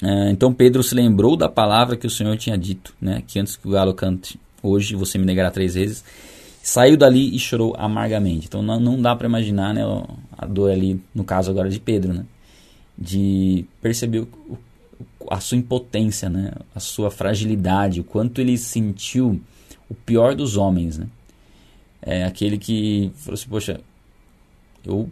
é, 0.03 0.31
então 0.31 0.53
Pedro 0.53 0.83
se 0.83 0.95
lembrou 0.95 1.37
da 1.37 1.49
palavra 1.49 1.97
que 1.97 2.07
o 2.07 2.11
Senhor 2.11 2.37
tinha 2.37 2.59
dito, 2.59 2.95
né? 3.01 3.23
que 3.27 3.39
antes 3.39 3.57
que 3.57 3.67
o 3.67 3.71
galo 3.71 3.95
cante, 3.95 4.39
hoje 4.63 4.95
você 4.95 5.19
me 5.19 5.25
negará 5.25 5.51
três 5.51 5.75
vezes. 5.75 6.05
Saiu 6.63 6.97
dali 6.97 7.35
e 7.35 7.39
chorou 7.39 7.75
amargamente. 7.77 8.47
Então 8.47 8.63
não, 8.63 8.81
não 8.81 9.01
dá 9.01 9.15
para 9.15 9.29
imaginar 9.29 9.75
né, 9.75 9.83
a 10.37 10.47
dor 10.47 10.71
ali, 10.71 11.01
no 11.15 11.23
caso 11.23 11.51
agora 11.51 11.69
de 11.69 11.79
Pedro, 11.79 12.13
né? 12.13 12.25
de 12.97 13.65
perceber 13.83 14.21
o, 14.21 14.59
a 15.29 15.41
sua 15.41 15.59
impotência, 15.59 16.29
né? 16.29 16.53
a 16.75 16.81
sua 16.81 17.11
fragilidade, 17.11 18.01
o 18.01 18.05
quanto 18.05 18.41
ele 18.41 18.57
sentiu 18.57 19.41
o 19.89 19.95
pior 19.95 20.35
dos 20.35 20.57
homens, 20.57 20.99
né? 20.99 21.07
É 22.07 22.25
aquele 22.25 22.59
que 22.59 23.11
falou 23.17 23.35
assim, 23.35 23.49
poxa, 23.49 23.81
eu, 24.85 25.09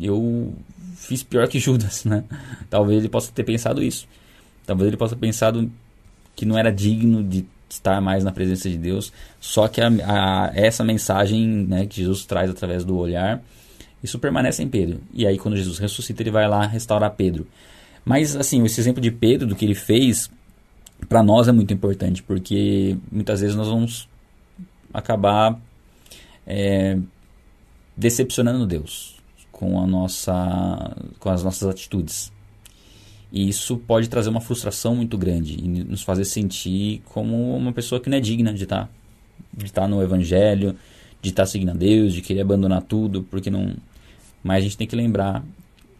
eu 0.00 0.52
fiz 0.96 1.22
pior 1.22 1.46
que 1.46 1.60
Judas, 1.60 2.04
né? 2.04 2.24
Talvez 2.68 2.98
ele 2.98 3.08
possa 3.08 3.30
ter 3.32 3.44
pensado 3.44 3.82
isso. 3.82 4.08
Talvez 4.66 4.88
ele 4.88 4.96
possa 4.96 5.14
ter 5.14 5.20
pensado 5.20 5.70
que 6.34 6.44
não 6.44 6.58
era 6.58 6.72
digno 6.72 7.22
de 7.22 7.46
estar 7.70 8.00
mais 8.00 8.24
na 8.24 8.32
presença 8.32 8.68
de 8.68 8.76
Deus. 8.76 9.12
Só 9.40 9.68
que 9.68 9.80
a, 9.80 9.88
a, 9.88 10.50
essa 10.54 10.82
mensagem 10.82 11.46
né, 11.46 11.86
que 11.86 11.96
Jesus 11.96 12.24
traz 12.24 12.50
através 12.50 12.84
do 12.84 12.96
olhar, 12.96 13.40
isso 14.02 14.18
permanece 14.18 14.62
em 14.62 14.68
Pedro. 14.68 15.00
E 15.14 15.26
aí 15.26 15.38
quando 15.38 15.56
Jesus 15.56 15.78
ressuscita, 15.78 16.22
ele 16.22 16.30
vai 16.30 16.48
lá 16.48 16.66
restaurar 16.66 17.10
Pedro. 17.12 17.46
Mas 18.04 18.34
assim, 18.34 18.64
esse 18.64 18.80
exemplo 18.80 19.00
de 19.00 19.10
Pedro, 19.10 19.46
do 19.46 19.54
que 19.54 19.64
ele 19.64 19.76
fez, 19.76 20.28
para 21.08 21.22
nós 21.22 21.48
é 21.48 21.52
muito 21.52 21.72
importante, 21.72 22.22
porque 22.22 22.96
muitas 23.10 23.40
vezes 23.40 23.54
nós 23.54 23.68
vamos 23.68 24.08
acabar 24.92 25.58
é, 26.46 26.98
decepcionando 27.96 28.66
Deus 28.66 29.16
com, 29.50 29.80
a 29.80 29.86
nossa, 29.86 30.96
com 31.18 31.30
as 31.30 31.42
nossas 31.42 31.68
atitudes. 31.68 32.32
E 33.30 33.48
isso 33.48 33.78
pode 33.78 34.08
trazer 34.08 34.28
uma 34.28 34.40
frustração 34.40 34.94
muito 34.94 35.16
grande 35.16 35.56
e 35.58 35.66
nos 35.66 36.02
fazer 36.02 36.24
sentir 36.24 37.00
como 37.06 37.56
uma 37.56 37.72
pessoa 37.72 38.00
que 38.00 38.10
não 38.10 38.18
é 38.18 38.20
digna 38.20 38.52
de 38.52 38.64
estar, 38.64 38.90
de 39.56 39.64
estar 39.64 39.88
no 39.88 40.02
Evangelho, 40.02 40.76
de 41.22 41.30
estar 41.30 41.46
seguindo 41.46 41.70
a 41.70 41.74
Deus, 41.74 42.12
de 42.12 42.20
querer 42.20 42.42
abandonar 42.42 42.82
tudo, 42.82 43.22
porque 43.22 43.50
não. 43.50 43.74
Mas 44.42 44.58
a 44.58 44.60
gente 44.60 44.76
tem 44.76 44.86
que 44.86 44.96
lembrar 44.96 45.42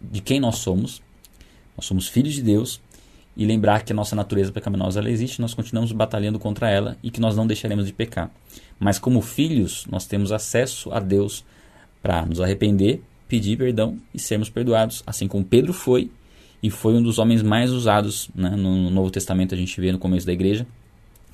de 0.01 0.21
quem 0.21 0.41
nós 0.41 0.59
somos. 0.59 1.01
Nós 1.77 1.87
somos 1.87 2.09
filhos 2.09 2.35
de 2.35 2.43
Deus 2.43 2.81
e 3.37 3.47
lembrar 3.47 3.83
que 3.83 3.93
a 3.93 3.97
nossa 3.97 4.15
natureza 4.15 4.53
pecaminosa 4.53 5.01
ela 5.01 5.11
existe, 5.11 5.41
nós 5.41 5.55
continuamos 5.55 5.93
batalhando 5.93 6.39
contra 6.39 6.69
ela 6.71 6.97
e 7.03 7.11
que 7.11 7.21
nós 7.21 7.37
não 7.37 7.47
deixaremos 7.47 7.87
de 7.87 7.93
pecar. 7.93 8.31
Mas 8.79 8.99
como 8.99 9.21
filhos, 9.23 9.87
nós 9.91 10.07
temos 10.07 10.33
acesso 10.33 10.93
a 10.93 11.01
Deus 11.01 11.45
para 12.03 12.27
nos 12.27 12.41
arrepender, 12.41 13.01
pedir 13.29 13.57
perdão 13.57 13.99
e 14.13 14.19
sermos 14.19 14.51
perdoados, 14.51 15.03
assim 15.07 15.27
como 15.27 15.45
Pedro 15.45 15.73
foi 15.73 16.11
e 16.63 16.71
foi 16.71 16.95
um 16.95 17.03
dos 17.03 17.19
homens 17.19 17.43
mais 17.43 17.71
usados 17.73 18.29
né? 18.35 18.51
no 18.51 18.91
Novo 18.91 19.11
Testamento 19.11 19.55
a 19.55 19.59
gente 19.59 19.81
vê 19.81 19.91
no 19.91 19.99
começo 19.99 20.27
da 20.27 20.33
igreja, 20.33 20.67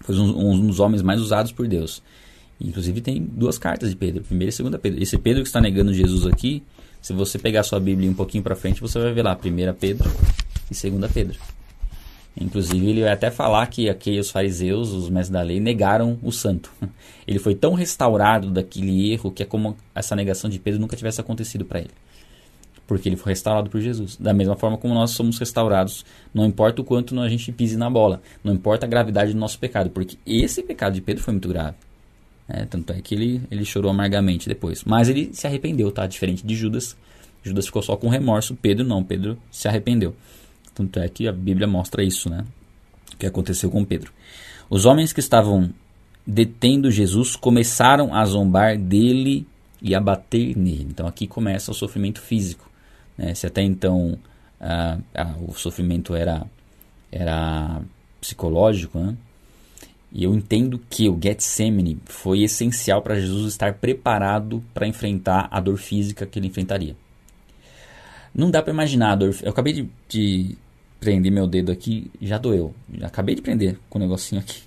foi 0.00 0.14
um, 0.16 0.52
um 0.52 0.66
dos 0.66 0.78
homens 0.78 1.02
mais 1.02 1.20
usados 1.20 1.52
por 1.52 1.66
Deus. 1.66 2.02
Inclusive 2.61 3.00
tem 3.00 3.22
duas 3.22 3.58
cartas 3.58 3.90
de 3.90 3.96
Pedro, 3.96 4.22
primeira 4.22 4.50
e 4.50 4.52
segunda 4.52 4.78
Pedro. 4.78 5.02
Esse 5.02 5.18
Pedro 5.18 5.42
que 5.42 5.48
está 5.48 5.61
negando 5.61 5.92
Jesus 5.92 6.26
aqui, 6.26 6.62
se 7.00 7.12
você 7.12 7.38
pegar 7.38 7.62
sua 7.62 7.78
Bíblia 7.78 8.11
um 8.11 8.14
pouquinho 8.14 8.42
para 8.42 8.56
frente, 8.56 8.80
você 8.80 8.98
vai 8.98 9.12
ver 9.12 9.22
lá, 9.22 9.34
primeira 9.34 9.72
Pedro 9.72 10.11
e 10.70 10.74
segunda 10.74 11.08
Pedro. 11.08 11.38
Inclusive, 12.40 12.88
ele 12.88 13.03
vai 13.03 13.12
até 13.12 13.31
falar 13.31 13.66
que 13.66 13.88
aqueles 13.88 14.31
fariseus, 14.31 14.92
os 14.92 15.11
mestres 15.11 15.31
da 15.31 15.42
lei, 15.42 15.59
negaram 15.59 16.18
o 16.22 16.31
santo. 16.31 16.72
Ele 17.27 17.38
foi 17.38 17.55
tão 17.55 17.74
restaurado 17.74 18.51
daquele 18.51 19.12
erro 19.12 19.31
que 19.31 19.42
é 19.42 19.46
como 19.46 19.77
essa 19.94 20.16
negação 20.16 20.48
de 20.48 20.59
Pedro 20.59 20.81
nunca 20.81 20.96
tivesse 20.96 21.20
acontecido 21.20 21.62
para 21.62 21.81
ele. 21.81 21.90
Porque 22.87 23.07
ele 23.07 23.16
foi 23.16 23.33
restaurado 23.33 23.68
por 23.68 23.83
Jesus. 23.83 24.16
Da 24.16 24.33
mesma 24.33 24.57
forma 24.57 24.79
como 24.79 24.94
nós 24.94 25.11
somos 25.11 25.38
restaurados, 25.38 26.07
não 26.33 26.46
importa 26.46 26.81
o 26.81 26.85
quanto 26.85 27.20
a 27.20 27.29
gente 27.29 27.53
pise 27.53 27.77
na 27.77 27.90
bola, 27.90 28.22
não 28.42 28.55
importa 28.55 28.87
a 28.87 28.88
gravidade 28.88 29.35
do 29.35 29.38
nosso 29.38 29.59
pecado, 29.59 29.90
porque 29.90 30.16
esse 30.24 30.62
pecado 30.62 30.94
de 30.94 31.03
Pedro 31.03 31.22
foi 31.22 31.35
muito 31.35 31.51
grave. 31.51 31.77
Né? 32.48 32.66
Tanto 32.70 32.94
é 32.94 33.01
que 33.03 33.14
ele, 33.14 33.42
ele 33.51 33.64
chorou 33.66 33.90
amargamente 33.90 34.48
depois. 34.48 34.85
Mas 34.85 35.11
ele 35.11 35.29
se 35.35 35.46
arrependeu, 35.46 35.92
tá? 35.92 36.07
Diferente 36.07 36.46
de 36.46 36.57
Judas. 36.57 36.96
Judas 37.42 37.66
ficou 37.66 37.83
só 37.83 37.94
com 37.94 38.09
remorso, 38.09 38.57
Pedro 38.57 38.87
não. 38.87 39.05
Pedro 39.05 39.37
se 39.51 39.68
arrependeu. 39.68 40.16
Tanto 40.78 41.00
é 41.00 41.08
que 41.08 41.26
a 41.26 41.32
Bíblia 41.32 41.66
mostra 41.66 42.04
isso, 42.04 42.30
né? 42.30 42.44
O 43.12 43.16
que 43.16 43.26
aconteceu 43.26 43.68
com 43.68 43.84
Pedro. 43.84 44.12
Os 44.70 44.86
homens 44.86 45.12
que 45.12 45.18
estavam 45.18 45.70
detendo 46.24 46.88
Jesus 46.88 47.34
começaram 47.34 48.14
a 48.14 48.24
zombar 48.24 48.78
dele 48.78 49.44
e 49.82 49.92
a 49.92 50.00
bater 50.00 50.56
nele. 50.56 50.86
Então 50.88 51.08
aqui 51.08 51.26
começa 51.26 51.72
o 51.72 51.74
sofrimento 51.74 52.20
físico. 52.20 52.70
Né? 53.16 53.34
Se 53.34 53.44
até 53.44 53.60
então 53.60 54.16
ah, 54.60 54.98
ah, 55.12 55.34
o 55.48 55.52
sofrimento 55.52 56.14
era, 56.14 56.46
era 57.10 57.82
psicológico, 58.20 59.00
né? 59.00 59.16
E 60.12 60.22
eu 60.22 60.32
entendo 60.32 60.80
que 60.88 61.08
o 61.08 61.18
Getsemane 61.20 61.98
foi 62.04 62.42
essencial 62.42 63.02
para 63.02 63.20
Jesus 63.20 63.52
estar 63.52 63.74
preparado 63.74 64.62
para 64.72 64.86
enfrentar 64.86 65.48
a 65.50 65.60
dor 65.60 65.76
física 65.76 66.24
que 66.24 66.38
ele 66.38 66.46
enfrentaria. 66.46 66.96
Não 68.34 68.50
dá 68.50 68.62
para 68.62 68.72
imaginar 68.72 69.12
a 69.12 69.16
dor. 69.16 69.34
Eu 69.42 69.50
acabei 69.50 69.72
de, 69.72 69.90
de, 70.08 70.56
prender 71.00 71.30
meu 71.30 71.46
dedo 71.46 71.70
aqui, 71.70 72.11
já 72.20 72.38
doeu. 72.38 72.74
Acabei 73.02 73.34
de 73.34 73.42
prender 73.42 73.78
com 73.88 73.98
o 73.98 74.02
negocinho 74.02 74.40
aqui. 74.40 74.62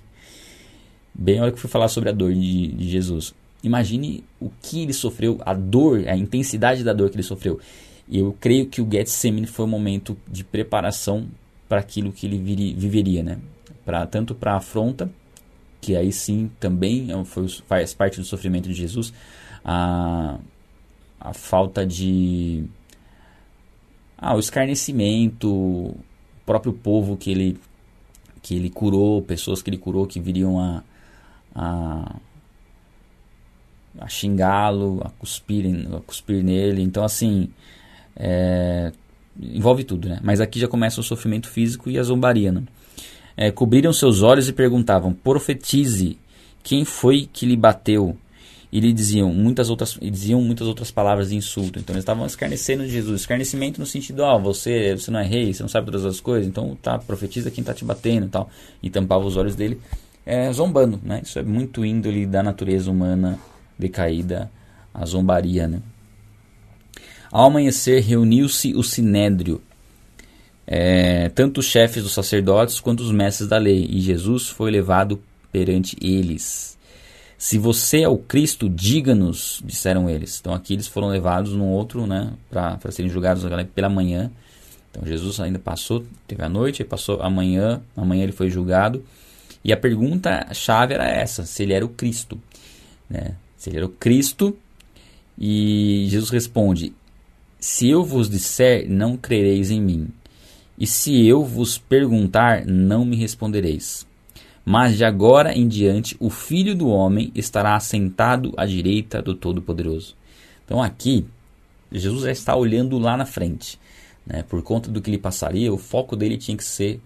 Bem, 1.14 1.38
a 1.38 1.42
hora 1.42 1.52
que 1.52 1.60
fui 1.60 1.68
falar 1.68 1.88
sobre 1.88 2.08
a 2.08 2.12
dor 2.12 2.32
de, 2.32 2.68
de 2.68 2.88
Jesus. 2.88 3.34
Imagine 3.62 4.24
o 4.40 4.50
que 4.62 4.82
ele 4.82 4.92
sofreu, 4.92 5.38
a 5.44 5.54
dor, 5.54 6.08
a 6.08 6.16
intensidade 6.16 6.82
da 6.82 6.92
dor 6.92 7.10
que 7.10 7.16
ele 7.16 7.22
sofreu. 7.22 7.60
E 8.08 8.18
eu 8.18 8.36
creio 8.40 8.66
que 8.66 8.80
o 8.80 8.88
Getsemane 8.90 9.46
foi 9.46 9.64
um 9.64 9.68
momento 9.68 10.16
de 10.28 10.42
preparação 10.42 11.28
para 11.68 11.80
aquilo 11.80 12.12
que 12.12 12.26
ele 12.26 12.38
viri, 12.38 12.74
viveria, 12.74 13.22
né? 13.22 13.38
Pra, 13.84 14.06
tanto 14.06 14.34
para 14.34 14.54
a 14.54 14.56
afronta 14.56 15.10
que 15.82 15.96
aí 15.96 16.12
sim 16.12 16.48
também 16.60 17.12
é 17.12 17.24
foi, 17.24 17.48
faz 17.48 17.92
parte 17.92 18.20
do 18.20 18.24
sofrimento 18.24 18.68
de 18.68 18.74
Jesus, 18.74 19.12
a, 19.64 20.38
a 21.20 21.34
falta 21.34 21.84
de. 21.84 22.64
Ah, 24.16 24.36
o 24.36 24.38
escarnecimento, 24.38 25.96
próprio 26.46 26.72
povo 26.72 27.16
que 27.16 27.30
ele, 27.30 27.58
que 28.42 28.56
ele 28.56 28.70
curou, 28.70 29.22
pessoas 29.22 29.62
que 29.62 29.70
ele 29.70 29.78
curou 29.78 30.06
que 30.06 30.20
viriam 30.20 30.58
a, 30.58 30.82
a, 31.54 32.16
a 33.98 34.08
xingá-lo, 34.08 35.00
a 35.04 35.10
cuspir, 35.10 35.66
a 35.94 36.00
cuspir 36.00 36.42
nele. 36.42 36.82
Então, 36.82 37.04
assim, 37.04 37.48
é, 38.16 38.92
envolve 39.40 39.84
tudo, 39.84 40.08
né? 40.08 40.20
Mas 40.22 40.40
aqui 40.40 40.58
já 40.60 40.68
começa 40.68 41.00
o 41.00 41.04
sofrimento 41.04 41.48
físico 41.48 41.90
e 41.90 41.98
a 41.98 42.02
zombaria, 42.02 42.52
né? 42.52 42.62
é, 43.36 43.50
cobriram 43.50 43.92
seus 43.92 44.22
olhos 44.22 44.48
e 44.48 44.52
perguntavam: 44.52 45.12
Profetize, 45.12 46.18
quem 46.62 46.84
foi 46.84 47.28
que 47.32 47.46
lhe 47.46 47.56
bateu? 47.56 48.16
E 48.72 48.80
lhe 48.80 48.92
diziam 48.92 49.32
muitas 49.32 49.68
outras, 49.68 49.98
diziam 50.00 50.40
muitas 50.40 50.66
outras 50.66 50.90
palavras 50.90 51.28
de 51.28 51.36
insulto. 51.36 51.78
Então 51.78 51.94
eles 51.94 52.02
estavam 52.02 52.24
escarnecendo 52.24 52.84
de 52.84 52.90
Jesus. 52.90 53.20
Escarnecimento 53.20 53.78
no 53.78 53.86
sentido, 53.86 54.20
ó, 54.20 54.36
oh, 54.36 54.40
você, 54.40 54.96
você 54.96 55.10
não 55.10 55.20
é 55.20 55.24
rei, 55.24 55.52
você 55.52 55.62
não 55.62 55.68
sabe 55.68 55.86
todas 55.86 56.06
as 56.06 56.20
coisas, 56.20 56.48
então 56.48 56.74
tá, 56.80 56.98
profetiza 56.98 57.50
quem 57.50 57.60
está 57.60 57.74
te 57.74 57.84
batendo 57.84 58.26
e 58.26 58.30
tal. 58.30 58.50
E 58.82 58.88
tampava 58.88 59.26
os 59.26 59.36
olhos 59.36 59.54
dele, 59.54 59.78
é, 60.24 60.50
zombando, 60.52 60.98
né? 61.02 61.20
Isso 61.22 61.38
é 61.38 61.42
muito 61.42 61.84
índole 61.84 62.24
da 62.24 62.42
natureza 62.42 62.90
humana 62.90 63.38
decaída, 63.78 64.50
a 64.94 65.04
zombaria, 65.04 65.68
né? 65.68 65.82
Ao 67.30 67.46
amanhecer, 67.46 68.00
reuniu-se 68.02 68.74
o 68.74 68.82
sinédrio 68.82 69.60
é, 70.66 71.28
tanto 71.30 71.58
os 71.58 71.66
chefes 71.66 72.02
dos 72.02 72.12
sacerdotes 72.12 72.80
quanto 72.80 73.02
os 73.02 73.12
mestres 73.12 73.48
da 73.48 73.58
lei, 73.58 73.86
e 73.90 74.00
Jesus 74.00 74.48
foi 74.48 74.70
levado 74.70 75.22
perante 75.50 75.96
eles. 76.00 76.78
Se 77.42 77.58
você 77.58 78.02
é 78.02 78.08
o 78.08 78.18
Cristo, 78.18 78.68
diga-nos, 78.68 79.60
disseram 79.64 80.08
eles. 80.08 80.38
Então 80.38 80.54
aqui 80.54 80.74
eles 80.74 80.86
foram 80.86 81.08
levados 81.08 81.54
num 81.54 81.70
outro, 81.70 82.06
né, 82.06 82.34
para 82.48 82.78
serem 82.92 83.10
julgados 83.10 83.42
pela 83.74 83.88
manhã. 83.88 84.30
Então 84.88 85.04
Jesus 85.04 85.40
ainda 85.40 85.58
passou, 85.58 86.06
teve 86.28 86.40
a 86.44 86.48
noite, 86.48 86.84
passou 86.84 87.20
amanhã, 87.20 87.82
amanhã 87.96 88.22
ele 88.22 88.30
foi 88.30 88.48
julgado. 88.48 89.04
E 89.64 89.72
a 89.72 89.76
pergunta 89.76 90.54
chave 90.54 90.94
era 90.94 91.04
essa: 91.04 91.44
se 91.44 91.64
ele 91.64 91.72
era 91.72 91.84
o 91.84 91.88
Cristo, 91.88 92.40
né? 93.10 93.34
Se 93.56 93.70
ele 93.70 93.78
era 93.78 93.86
o 93.86 93.88
Cristo, 93.88 94.56
e 95.36 96.06
Jesus 96.10 96.30
responde: 96.30 96.94
Se 97.58 97.90
eu 97.90 98.04
vos 98.04 98.30
disser, 98.30 98.88
não 98.88 99.16
crereis 99.16 99.68
em 99.72 99.80
mim. 99.80 100.08
E 100.78 100.86
se 100.86 101.26
eu 101.26 101.44
vos 101.44 101.76
perguntar, 101.76 102.64
não 102.64 103.04
me 103.04 103.16
respondereis. 103.16 104.06
Mas 104.64 104.96
de 104.96 105.04
agora 105.04 105.52
em 105.52 105.66
diante 105.66 106.16
o 106.20 106.30
Filho 106.30 106.74
do 106.74 106.88
Homem 106.88 107.32
estará 107.34 107.74
assentado 107.74 108.52
à 108.56 108.64
direita 108.64 109.20
do 109.20 109.34
Todo-Poderoso. 109.34 110.14
Então 110.64 110.82
aqui, 110.82 111.26
Jesus 111.90 112.22
já 112.22 112.30
está 112.30 112.56
olhando 112.56 112.98
lá 112.98 113.16
na 113.16 113.26
frente. 113.26 113.78
Né? 114.26 114.42
Por 114.42 114.62
conta 114.62 114.90
do 114.90 115.02
que 115.02 115.10
lhe 115.10 115.18
passaria, 115.18 115.72
o 115.72 115.78
foco 115.78 116.16
dele 116.16 116.38
tinha 116.38 116.56
que 116.56 116.64
ser 116.64 117.00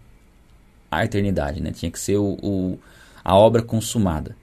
a 0.90 1.05
eternidade, 1.05 1.62
né? 1.62 1.73
tinha 1.73 1.90
que 1.90 1.99
ser 1.99 2.16
o, 2.19 2.38
o 2.42 2.79
a 3.25 3.37
obra 3.37 3.62
consumada. 3.62 4.37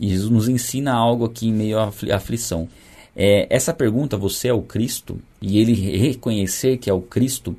E 0.00 0.08
Jesus 0.08 0.30
nos 0.30 0.48
ensina 0.48 0.92
algo 0.92 1.24
aqui 1.24 1.48
em 1.48 1.52
meio 1.52 1.78
à 1.78 1.92
aflição. 2.14 2.68
É, 3.14 3.46
essa 3.54 3.74
pergunta, 3.74 4.16
você 4.16 4.48
é 4.48 4.52
o 4.54 4.62
Cristo? 4.62 5.20
E 5.40 5.58
ele 5.58 5.74
reconhecer 5.74 6.78
que 6.78 6.88
é 6.88 6.92
o 6.94 7.02
Cristo, 7.02 7.54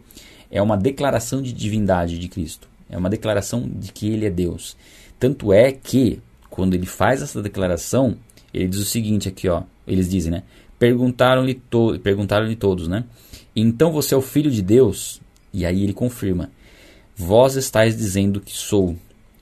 é 0.49 0.61
uma 0.61 0.75
declaração 0.75 1.41
de 1.41 1.53
divindade 1.53 2.17
de 2.17 2.27
Cristo. 2.27 2.67
É 2.93 2.97
uma 2.97 3.09
declaração 3.09 3.67
de 3.67 3.91
que 3.91 4.07
ele 4.07 4.25
é 4.25 4.29
Deus. 4.29 4.77
Tanto 5.19 5.51
é 5.51 5.71
que, 5.71 6.21
quando 6.47 6.75
ele 6.75 6.85
faz 6.85 7.23
essa 7.23 7.41
declaração, 7.41 8.15
ele 8.53 8.67
diz 8.67 8.79
o 8.79 8.85
seguinte 8.85 9.27
aqui, 9.27 9.49
ó. 9.49 9.63
Eles 9.87 10.07
dizem, 10.07 10.31
né? 10.31 10.43
Perguntaram-lhe 10.77 11.55
to 11.55 11.99
perguntaram 11.99 12.53
todos, 12.55 12.87
né? 12.87 13.03
Então 13.55 13.91
você 13.91 14.13
é 14.13 14.17
o 14.17 14.21
filho 14.21 14.51
de 14.51 14.61
Deus? 14.61 15.19
E 15.51 15.65
aí 15.65 15.83
ele 15.83 15.93
confirma: 15.93 16.51
Vós 17.15 17.55
estáis 17.55 17.97
dizendo 17.97 18.39
que 18.39 18.51
sou. 18.55 18.95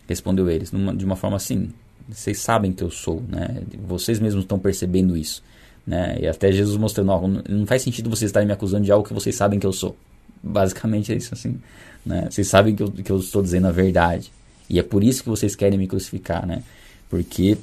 Respondeu 0.07 0.49
eles, 0.49 0.71
numa, 0.71 0.95
de 0.95 1.03
uma 1.03 1.17
forma 1.17 1.35
assim. 1.35 1.71
Vocês 2.07 2.39
sabem 2.39 2.71
que 2.71 2.83
eu 2.83 2.89
sou, 2.89 3.21
né? 3.27 3.63
Vocês 3.85 4.17
mesmos 4.19 4.45
estão 4.45 4.59
percebendo 4.59 5.17
isso, 5.17 5.43
né? 5.85 6.17
E 6.21 6.27
até 6.27 6.51
Jesus 6.53 6.77
mostrando, 6.77 7.07
não, 7.07 7.43
não 7.49 7.65
faz 7.65 7.81
sentido 7.81 8.09
vocês 8.09 8.29
estarem 8.29 8.47
me 8.47 8.53
acusando 8.53 8.85
de 8.85 8.91
algo 8.91 9.05
que 9.05 9.13
vocês 9.13 9.35
sabem 9.35 9.59
que 9.59 9.65
eu 9.65 9.73
sou. 9.73 9.95
Basicamente 10.41 11.11
é 11.11 11.15
isso 11.15 11.33
assim. 11.33 11.59
Né? 12.05 12.27
Vocês 12.29 12.47
sabem 12.47 12.75
que 12.75 12.83
eu, 12.83 12.91
que 12.91 13.11
eu 13.11 13.17
estou 13.17 13.41
dizendo 13.41 13.67
a 13.67 13.71
verdade. 13.71 14.31
E 14.69 14.79
é 14.79 14.83
por 14.83 15.03
isso 15.03 15.23
que 15.23 15.29
vocês 15.29 15.55
querem 15.55 15.77
me 15.77 15.87
crucificar, 15.87 16.45
né? 16.45 16.63
Porque 17.09 17.57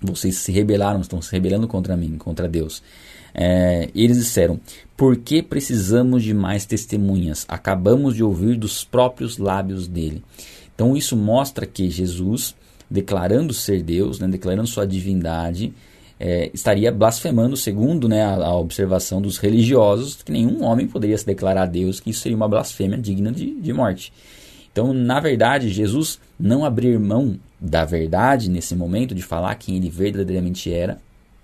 vocês 0.00 0.36
se 0.36 0.52
rebelaram, 0.52 1.00
estão 1.00 1.20
se 1.20 1.32
rebelando 1.32 1.66
contra 1.66 1.96
mim, 1.96 2.16
contra 2.16 2.48
Deus. 2.48 2.82
É, 3.34 3.90
eles 3.94 4.18
disseram: 4.18 4.60
Por 4.96 5.16
que 5.16 5.42
precisamos 5.42 6.22
de 6.22 6.32
mais 6.32 6.64
testemunhas? 6.64 7.44
Acabamos 7.48 8.14
de 8.14 8.22
ouvir 8.22 8.56
dos 8.56 8.84
próprios 8.84 9.38
lábios 9.38 9.88
dele. 9.88 10.22
Então 10.74 10.96
isso 10.96 11.16
mostra 11.16 11.66
que 11.66 11.90
Jesus, 11.90 12.54
declarando 12.88 13.52
ser 13.52 13.82
Deus, 13.82 14.20
né, 14.20 14.28
declarando 14.28 14.68
sua 14.68 14.86
divindade, 14.86 15.72
é, 16.20 16.50
estaria 16.52 16.90
blasfemando, 16.90 17.56
segundo 17.56 18.08
né, 18.08 18.22
a, 18.22 18.34
a, 18.34 18.56
observação 18.56 19.20
dos 19.22 19.38
religiosos, 19.38 20.22
que 20.22 20.32
nenhum 20.32 20.64
homem 20.64 20.86
poderia 20.86 21.16
se 21.16 21.24
declarar 21.24 21.62
a 21.62 21.66
Deus, 21.66 22.00
que 22.00 22.10
isso 22.10 22.20
seria 22.20 22.36
uma 22.36 22.48
blasfêmia 22.48 22.98
digna 22.98 23.30
de, 23.30 23.54
de 23.54 23.72
morte. 23.72 24.12
Então, 24.72 24.92
na 24.92 25.20
verdade, 25.20 25.68
Jesus 25.68 26.20
não 26.38 26.64
abrir 26.64 26.98
mão 26.98 27.38
da 27.60 27.84
verdade 27.84 28.50
nesse 28.50 28.74
momento, 28.74 29.14
de 29.14 29.22
falar 29.22 29.54
quem 29.56 29.76
ele 29.76 29.90
verdadeiramente 29.90 30.72
era, 30.72 31.00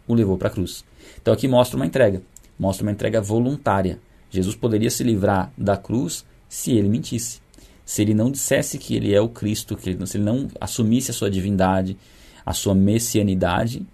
o 0.06 0.14
levou 0.14 0.36
para 0.36 0.48
a 0.48 0.50
cruz. 0.50 0.84
Então, 1.20 1.32
aqui 1.32 1.48
mostra 1.48 1.76
uma 1.76 1.86
entrega, 1.86 2.22
mostra 2.58 2.84
uma 2.84 2.92
entrega 2.92 3.20
voluntária. 3.20 3.98
Jesus 4.30 4.54
poderia 4.56 4.90
se 4.90 5.02
livrar 5.02 5.52
da 5.56 5.76
cruz 5.76 6.24
se 6.48 6.72
ele 6.72 6.88
mentisse. 6.88 7.40
Se 7.84 8.02
ele 8.02 8.14
não 8.14 8.30
dissesse 8.30 8.78
que 8.78 8.94
ele 8.94 9.14
é 9.14 9.20
o 9.20 9.28
Cristo, 9.28 9.76
que 9.76 9.90
ele, 9.90 10.06
se 10.06 10.16
ele 10.16 10.24
não 10.24 10.48
assumisse 10.60 11.10
a 11.10 11.14
sua 11.14 11.30
divindade, 11.30 11.96
a 12.44 12.52
sua 12.52 12.74
messianidade, 12.74 13.84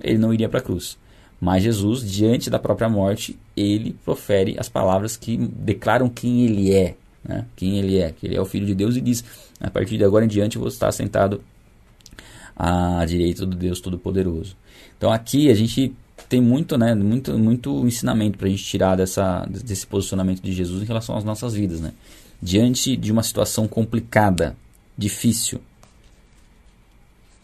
ele 0.00 0.18
não 0.18 0.32
iria 0.32 0.48
para 0.48 0.58
a 0.58 0.62
cruz. 0.62 0.98
Mas 1.40 1.62
Jesus, 1.62 2.10
diante 2.10 2.50
da 2.50 2.58
própria 2.58 2.88
morte, 2.88 3.38
ele 3.56 3.94
profere 4.04 4.56
as 4.58 4.68
palavras 4.68 5.16
que 5.16 5.36
declaram 5.36 6.08
quem 6.08 6.44
ele 6.44 6.74
é, 6.74 6.96
né? 7.24 7.44
quem 7.54 7.78
ele 7.78 7.98
é, 7.98 8.10
que 8.10 8.26
ele 8.26 8.36
é 8.36 8.40
o 8.40 8.44
Filho 8.44 8.66
de 8.66 8.74
Deus 8.74 8.96
e 8.96 9.00
diz: 9.00 9.24
a 9.60 9.70
partir 9.70 9.96
de 9.96 10.04
agora 10.04 10.24
em 10.24 10.28
diante 10.28 10.58
você 10.58 10.74
está 10.74 10.90
sentado 10.90 11.40
à 12.56 13.04
direita 13.04 13.46
do 13.46 13.56
Deus 13.56 13.80
Todo-Poderoso. 13.80 14.56
Então 14.96 15.12
aqui 15.12 15.48
a 15.48 15.54
gente 15.54 15.94
tem 16.28 16.40
muito, 16.40 16.76
né, 16.76 16.94
muito, 16.94 17.38
muito 17.38 17.86
ensinamento 17.86 18.36
para 18.36 18.48
a 18.48 18.50
gente 18.50 18.64
tirar 18.64 18.96
dessa, 18.96 19.46
desse 19.46 19.86
posicionamento 19.86 20.42
de 20.42 20.52
Jesus 20.52 20.82
em 20.82 20.86
relação 20.86 21.16
às 21.16 21.22
nossas 21.24 21.54
vidas, 21.54 21.80
né? 21.80 21.92
Diante 22.42 22.96
de 22.96 23.12
uma 23.12 23.22
situação 23.22 23.68
complicada, 23.68 24.56
difícil, 24.96 25.60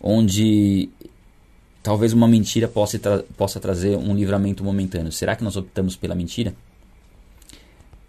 onde 0.01 0.88
talvez 1.85 2.12
uma 2.12 2.27
mentira 2.27 2.66
possa, 2.66 2.99
tra 2.99 3.23
possa 3.37 3.61
trazer 3.61 3.97
um 3.97 4.12
livramento 4.12 4.64
momentâneo. 4.64 5.12
Será 5.12 5.37
que 5.37 5.44
nós 5.44 5.57
optamos 5.57 5.94
pela 5.94 6.16
mentira? 6.16 6.53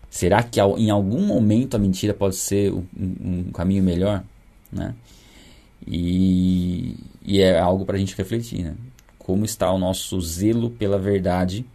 Será 0.10 0.42
que 0.42 0.60
em 0.60 0.90
algum 0.90 1.22
momento 1.22 1.76
a 1.76 1.78
mentira 1.78 2.14
pode 2.14 2.38
ser 2.38 2.74
um, 2.74 2.84
um 2.98 3.52
caminho 3.52 3.84
melhor? 3.84 4.24
Né? 4.72 4.96
E, 5.86 6.96
e, 7.24 7.40
é 7.40 7.60
algo 7.60 7.86
para 7.86 7.96
a 7.96 8.00
gente 8.00 8.16
refletir. 8.16 8.64
Né? 8.64 8.74
como 9.26 9.44
está 9.44 9.72
o 9.72 9.80
nosso 9.80 10.22
zelo 10.22 10.70
pela 10.70 11.00
verdade 11.00 11.66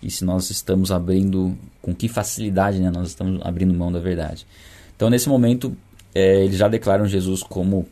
e 0.00 0.08
se 0.08 0.24
nós 0.24 0.50
estamos 0.50 0.92
abrindo, 0.92 1.58
com 1.82 1.92
que 1.92 2.08
facilidade 2.08 2.78
né, 2.78 2.92
nós 2.94 3.08
estamos 3.08 3.44
abrindo 3.44 3.74
mão 3.74 3.90
da 3.90 3.98
verdade. 3.98 4.46
Então, 4.94 5.10
nesse 5.10 5.28
momento, 5.28 5.76
é, 6.14 6.44
eles 6.44 6.56
já 6.56 6.68
declaram 6.68 7.04
Jesus 7.04 7.42
como 7.42 7.88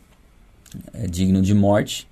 é, 0.92 1.08
digno 1.08 1.42
de 1.42 1.52
morte, 1.52 2.06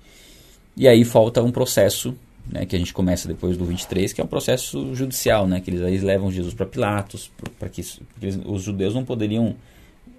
e 0.75 0.87
aí 0.87 1.03
falta 1.03 1.41
um 1.41 1.51
processo 1.51 2.15
né, 2.47 2.65
que 2.65 2.75
a 2.75 2.79
gente 2.79 2.93
começa 2.93 3.27
depois 3.27 3.57
do 3.57 3.65
23, 3.65 4.11
que 4.11 4.21
é 4.21 4.23
um 4.23 4.27
processo 4.27 4.93
judicial, 4.93 5.47
né, 5.47 5.61
que 5.61 5.69
eles, 5.69 5.81
eles 5.81 6.03
levam 6.03 6.31
Jesus 6.31 6.53
para 6.53 6.65
Pilatos, 6.65 7.31
para 7.57 7.69
que, 7.69 7.81
eles, 8.21 8.39
os 8.45 8.63
judeus 8.63 8.93
não 8.93 9.05
poderiam 9.05 9.55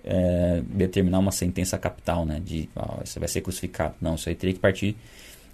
é, 0.05 0.63
determinar 0.69 1.19
uma 1.19 1.33
sentença 1.33 1.77
capital, 1.79 2.25
né, 2.25 2.41
de 2.45 2.69
oh, 2.75 3.05
você 3.05 3.19
vai 3.19 3.29
ser 3.29 3.41
crucificado. 3.41 3.95
Não, 4.01 4.15
isso 4.15 4.29
aí 4.29 4.35
teria 4.35 4.55
que 4.55 4.61
partir 4.61 4.97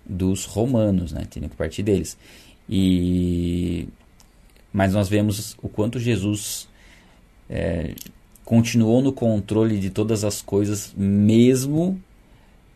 dos 0.05 0.45
romanos, 0.45 1.13
né, 1.13 1.25
teria 1.29 1.49
que 1.49 1.57
partir 1.57 1.83
deles. 1.83 2.17
E 2.69 3.89
mas 4.73 4.95
nós 4.95 5.09
vemos 5.09 5.57
o 5.61 5.69
quanto 5.69 5.99
Jesus 5.99 6.69
é, 7.49 7.95
continuou 8.45 9.03
no 9.03 9.13
controle 9.13 9.81
de 9.81 9.91
todas 9.91 10.23
as 10.23 10.41
coisas, 10.41 10.95
mesmo 10.97 12.01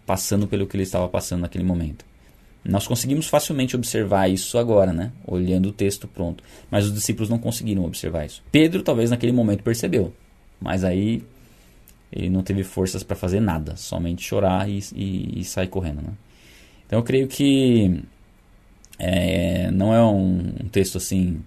passando 0.05 0.49
pelo 0.49 0.67
que 0.67 0.77
ele 0.77 0.83
estava 0.83 1.09
passando 1.09 1.43
naquele 1.43 1.63
momento. 1.63 2.05
Nós 2.65 2.87
conseguimos 2.87 3.27
facilmente 3.27 3.77
observar 3.77 4.29
isso 4.29 4.57
agora, 4.57 4.93
né? 4.93 5.13
Olhando 5.27 5.69
o 5.69 5.73
texto 5.73 6.09
pronto. 6.09 6.43
Mas 6.71 6.87
os 6.87 6.95
discípulos 6.95 7.29
não 7.29 7.39
conseguiram 7.39 7.85
observar 7.85 8.25
isso. 8.25 8.43
Pedro 8.51 8.83
talvez 8.83 9.11
naquele 9.11 9.33
momento 9.33 9.63
percebeu, 9.63 10.13
mas 10.59 10.83
aí 10.83 11.23
ele 12.11 12.31
não 12.31 12.43
teve 12.43 12.63
forças 12.63 13.03
para 13.03 13.17
fazer 13.17 13.41
nada, 13.41 13.77
somente 13.77 14.23
chorar 14.23 14.69
e, 14.69 14.79
e, 14.95 15.41
e, 15.41 15.45
sair 15.45 15.69
correndo, 15.69 16.01
né? 16.01 16.13
Então 16.87 16.99
eu 16.99 17.03
creio 17.03 17.27
que 17.27 18.03
é, 18.99 19.71
não 19.71 19.93
é 19.93 20.03
um, 20.03 20.55
um 20.65 20.69
texto 20.69 20.97
assim 20.97 21.43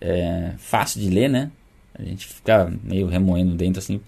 é, 0.00 0.52
fácil 0.56 1.00
de 1.00 1.10
ler, 1.10 1.28
né? 1.28 1.50
A 1.94 2.02
gente 2.02 2.26
fica 2.26 2.72
meio 2.82 3.06
remoendo 3.06 3.54
dentro 3.54 3.80
assim. 3.80 4.00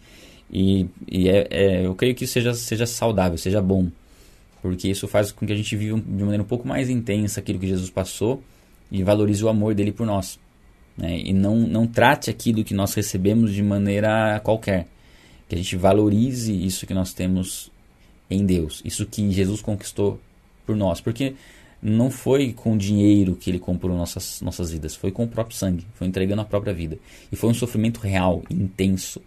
E, 0.50 0.86
e 1.10 1.28
é, 1.28 1.48
é, 1.50 1.86
eu 1.86 1.94
creio 1.94 2.14
que 2.14 2.26
seja, 2.26 2.54
seja 2.54 2.86
saudável, 2.86 3.36
seja 3.36 3.60
bom. 3.60 3.88
Porque 4.64 4.88
isso 4.88 5.06
faz 5.06 5.30
com 5.30 5.46
que 5.46 5.52
a 5.52 5.56
gente 5.56 5.76
viva 5.76 6.00
de 6.00 6.22
maneira 6.22 6.42
um 6.42 6.46
pouco 6.46 6.66
mais 6.66 6.88
intensa 6.88 7.38
aquilo 7.38 7.58
que 7.58 7.66
Jesus 7.66 7.90
passou 7.90 8.42
e 8.90 9.02
valorize 9.02 9.44
o 9.44 9.48
amor 9.50 9.74
dele 9.74 9.92
por 9.92 10.06
nós. 10.06 10.40
Né? 10.96 11.18
E 11.18 11.34
não, 11.34 11.54
não 11.54 11.86
trate 11.86 12.30
aquilo 12.30 12.64
que 12.64 12.72
nós 12.72 12.94
recebemos 12.94 13.52
de 13.52 13.62
maneira 13.62 14.40
qualquer. 14.42 14.86
Que 15.50 15.54
a 15.54 15.58
gente 15.58 15.76
valorize 15.76 16.50
isso 16.50 16.86
que 16.86 16.94
nós 16.94 17.12
temos 17.12 17.70
em 18.30 18.46
Deus. 18.46 18.80
Isso 18.86 19.04
que 19.04 19.30
Jesus 19.30 19.60
conquistou 19.60 20.18
por 20.64 20.74
nós. 20.74 20.98
Porque 20.98 21.34
não 21.82 22.10
foi 22.10 22.54
com 22.54 22.74
dinheiro 22.74 23.36
que 23.36 23.50
ele 23.50 23.58
comprou 23.58 23.94
nossas, 23.94 24.40
nossas 24.40 24.70
vidas, 24.70 24.94
foi 24.94 25.12
com 25.12 25.24
o 25.24 25.28
próprio 25.28 25.58
sangue, 25.58 25.86
foi 25.92 26.06
entregando 26.06 26.40
a 26.40 26.46
própria 26.46 26.72
vida. 26.72 26.96
E 27.30 27.36
foi 27.36 27.50
um 27.50 27.54
sofrimento 27.54 28.00
real, 28.00 28.42
intenso. 28.48 29.20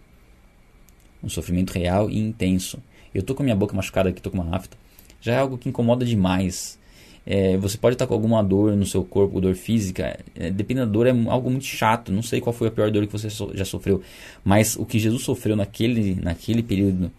Um 1.22 1.30
sofrimento 1.30 1.74
real 1.74 2.10
e 2.10 2.18
intenso. 2.18 2.82
Eu 3.14 3.22
tô 3.22 3.36
com 3.36 3.44
a 3.44 3.46
minha 3.46 3.56
boca 3.56 3.76
machucada 3.76 4.10
aqui, 4.10 4.20
tô 4.20 4.32
com 4.32 4.40
uma 4.40 4.56
afta. 4.56 4.76
Já 5.22 5.34
é 5.34 5.38
algo 5.38 5.58
que 5.58 5.70
incomoda 5.70 6.06
demais. 6.06 6.78
É, 7.26 7.58
você 7.58 7.78
pode 7.78 7.96
estar 7.96 8.08
com 8.08 8.14
alguma 8.14 8.42
dor 8.42 8.76
no 8.76 8.86
seu 8.86 9.04
corpo, 9.04 9.42
dor 9.42 9.54
física. 9.56 10.18
É, 10.34 10.50
dependendo 10.50 10.88
da 10.88 10.92
dor, 10.94 11.08
é 11.08 11.12
algo 11.30 11.50
muito 11.50 11.66
chato. 11.66 12.12
Não 12.12 12.22
sei 12.22 12.40
qual 12.40 12.54
foi 12.54 12.70
a 12.70 12.72
pior 12.72 12.90
dor 12.90 13.06
que 13.06 13.12
você 13.12 13.30
so, 13.30 13.52
já 13.54 13.66
sofreu. 13.66 14.02
Mas 14.46 14.76
o 14.78 14.86
que 14.86 14.98
Jesus 14.98 15.24
sofreu 15.24 15.56
naquele, 15.56 16.16
naquele 16.16 16.64
período 16.64 17.12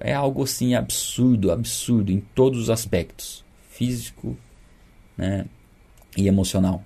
é 0.00 0.12
algo 0.12 0.42
assim 0.42 0.74
absurdo, 0.74 1.52
absurdo 1.52 2.10
em 2.10 2.20
todos 2.34 2.60
os 2.60 2.70
aspectos: 2.70 3.44
físico, 3.70 4.36
né, 5.16 5.46
e 6.16 6.26
emocional. 6.26 6.82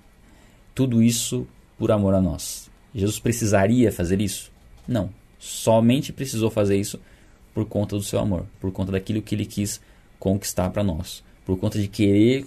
Tudo 0.75 1.01
isso 1.01 1.47
por 1.77 1.91
amor 1.91 2.13
a 2.13 2.21
nós. 2.21 2.69
Jesus 2.93 3.19
precisaria 3.19 3.91
fazer 3.91 4.21
isso? 4.21 4.51
Não. 4.87 5.09
Somente 5.39 6.13
precisou 6.13 6.51
fazer 6.51 6.77
isso 6.77 6.99
por 7.53 7.65
conta 7.65 7.95
do 7.95 8.03
seu 8.03 8.19
amor, 8.19 8.45
por 8.59 8.71
conta 8.71 8.91
daquilo 8.91 9.21
que 9.21 9.33
ele 9.33 9.45
quis 9.45 9.81
conquistar 10.21 10.69
para 10.69 10.83
nós, 10.83 11.23
por 11.43 11.57
conta 11.57 11.79
de 11.79 11.87
querer 11.87 12.45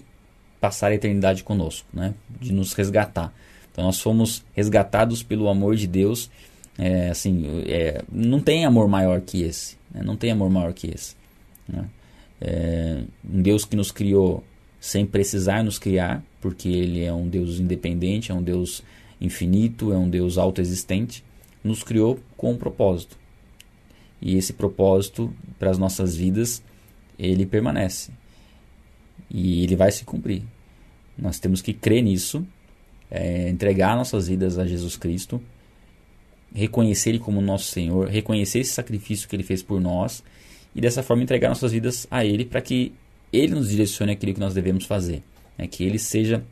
passar 0.61 0.93
a 0.93 0.95
eternidade 0.95 1.43
conosco, 1.43 1.89
né? 1.93 2.15
de 2.41 2.53
nos 2.53 2.73
resgatar. 2.73 3.35
Então 3.73 3.85
nós 3.85 4.01
fomos 4.01 4.45
resgatados 4.55 5.25
pelo 5.25 5.49
amor 5.49 5.75
de 5.75 5.89
Deus. 5.89 6.31
É, 6.79 7.11
assim, 7.11 7.65
é, 7.67 8.05
não 8.11 8.41
tem 8.41 8.65
amor 8.65 8.87
maior 8.87 9.21
que 9.21 9.43
esse. 9.43 9.77
Né? 9.93 10.03
Não 10.05 10.17
tem 10.17 10.31
amor 10.31 10.49
maior 10.49 10.73
que 10.73 10.87
esse. 10.87 11.17
Né? 11.69 11.85
É, 12.41 13.03
um 13.29 13.43
Deus 13.43 13.65
que 13.65 13.75
nos 13.75 13.91
criou 13.91 14.45
sem 14.81 15.05
precisar 15.05 15.65
nos 15.65 15.77
criar, 15.77 16.23
porque 16.41 16.69
ele 16.69 17.03
é 17.03 17.13
um 17.13 17.27
Deus 17.27 17.59
independente, 17.59 18.31
é 18.31 18.35
um 18.35 18.43
Deus 18.43 18.85
infinito, 19.21 19.93
é 19.93 19.97
um 19.97 20.09
Deus 20.09 20.39
autoexistente, 20.39 21.25
nos 21.65 21.83
criou 21.83 22.21
com 22.37 22.53
um 22.53 22.57
propósito. 22.57 23.19
E 24.23 24.37
esse 24.37 24.53
propósito 24.53 25.35
para 25.59 25.71
as 25.71 25.79
nossas 25.79 26.15
vidas, 26.15 26.63
ele 27.19 27.47
permanece. 27.47 28.13
E 29.31 29.63
ele 29.63 29.77
vai 29.77 29.91
se 29.91 30.05
cumprir. 30.05 30.43
Nós 31.17 31.39
temos 31.39 31.63
que 31.63 31.73
crer 31.73 32.03
nisso, 32.03 32.47
é, 33.11 33.49
entregar 33.49 33.97
nossas 33.97 34.29
vidas 34.29 34.59
a 34.59 34.67
Jesus 34.67 34.97
Cristo, 34.97 35.41
reconhecer 36.55 37.11
Ele 37.11 37.19
como 37.19 37.41
nosso 37.41 37.67
Senhor, 37.67 38.09
reconhecer 38.09 38.61
esse 38.61 38.73
sacrifício 38.73 39.29
que 39.29 39.35
Ele 39.35 39.43
fez 39.43 39.63
por 39.63 39.81
nós 39.81 40.23
e 40.75 40.81
dessa 40.81 41.03
forma 41.03 41.23
entregar 41.23 41.49
nossas 41.49 41.73
vidas 41.73 42.07
a 42.11 42.25
Ele 42.25 42.45
para 42.45 42.61
que 42.61 42.93
ele 43.33 43.55
nos 43.55 43.69
direcione 43.69 44.13
aquilo 44.13 44.33
que 44.33 44.41
nós 44.41 44.55
devemos 44.55 44.87
fazer. 44.87 45.23
Né? 45.59 45.67
Que 45.67 45.83
Ele 45.83 45.99
seja 45.99 46.45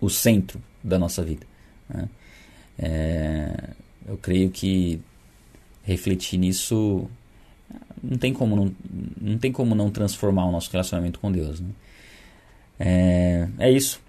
o 0.00 0.08
centro 0.08 0.60
da 0.82 0.98
nossa 0.98 1.22
vida. 1.22 1.46
Né? 1.88 2.08
É, 2.78 3.70
eu 4.06 4.16
creio 4.16 4.50
que 4.50 5.00
refletir 5.84 6.38
nisso 6.38 7.08
não 8.02 8.18
tem 8.18 8.32
como 8.32 8.56
não, 8.56 8.72
não 9.20 9.38
tem 9.38 9.52
como 9.52 9.74
não 9.74 9.90
transformar 9.90 10.46
o 10.46 10.52
nosso 10.52 10.70
relacionamento 10.70 11.18
com 11.18 11.30
Deus. 11.30 11.60
Né? 11.60 11.68
É, 12.78 13.48
é 13.58 13.70
isso. 13.70 14.00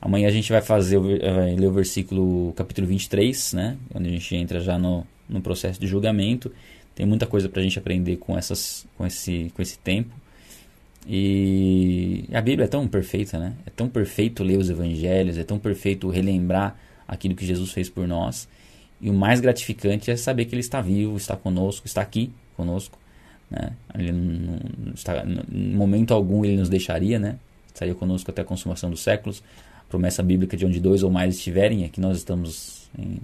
Amanhã 0.00 0.28
a 0.28 0.32
gente 0.32 0.50
vai 0.50 0.60
fazer 0.60 0.98
vai 0.98 1.54
ler 1.54 1.68
o 1.68 1.72
versículo 1.72 2.52
capítulo 2.54 2.88
23, 2.88 3.52
né? 3.52 3.76
Onde 3.94 4.08
a 4.08 4.12
gente 4.12 4.34
entra 4.34 4.60
já 4.60 4.76
no, 4.76 5.06
no 5.28 5.40
processo 5.40 5.80
de 5.80 5.86
julgamento. 5.86 6.52
Tem 6.94 7.06
muita 7.06 7.26
coisa 7.26 7.48
para 7.48 7.60
a 7.60 7.62
gente 7.62 7.78
aprender 7.78 8.16
com, 8.16 8.36
essas, 8.36 8.86
com, 8.96 9.06
esse, 9.06 9.50
com 9.54 9.62
esse 9.62 9.78
tempo. 9.78 10.14
E 11.06 12.24
a 12.32 12.40
Bíblia 12.40 12.64
é 12.66 12.68
tão 12.68 12.86
perfeita, 12.86 13.38
né? 13.38 13.54
É 13.66 13.70
tão 13.70 13.88
perfeito 13.88 14.42
ler 14.42 14.58
os 14.58 14.68
evangelhos, 14.68 15.38
é 15.38 15.44
tão 15.44 15.58
perfeito 15.58 16.08
relembrar 16.08 16.76
aquilo 17.08 17.34
que 17.34 17.46
Jesus 17.46 17.72
fez 17.72 17.88
por 17.88 18.06
nós. 18.06 18.48
E 19.00 19.10
o 19.10 19.14
mais 19.14 19.40
gratificante 19.40 20.10
é 20.10 20.16
saber 20.16 20.44
que 20.44 20.54
Ele 20.54 20.60
está 20.60 20.80
vivo, 20.80 21.16
está 21.16 21.36
conosco, 21.36 21.86
está 21.86 22.00
aqui 22.00 22.32
conosco. 22.56 22.98
Né? 23.52 23.72
Ele 23.94 24.12
não, 24.12 24.58
está, 24.94 25.22
em 25.52 25.76
momento 25.76 26.14
algum 26.14 26.42
Ele 26.42 26.56
nos 26.56 26.70
deixaria, 26.70 27.18
né? 27.18 27.38
Estaria 27.66 27.94
conosco 27.94 28.30
até 28.30 28.40
a 28.40 28.44
consumação 28.44 28.88
dos 28.88 29.02
séculos. 29.02 29.42
Promessa 29.90 30.22
bíblica 30.22 30.56
de 30.56 30.64
onde 30.64 30.80
dois 30.80 31.02
ou 31.02 31.10
mais 31.10 31.36
estiverem, 31.36 31.84
aqui 31.84 32.00
nós 32.00 32.16
estamos 32.16 32.88
em 32.98 33.18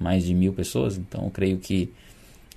mais 0.00 0.24
de 0.24 0.34
mil 0.34 0.52
pessoas, 0.52 0.96
então 0.96 1.24
eu 1.24 1.30
creio 1.30 1.58
que 1.58 1.92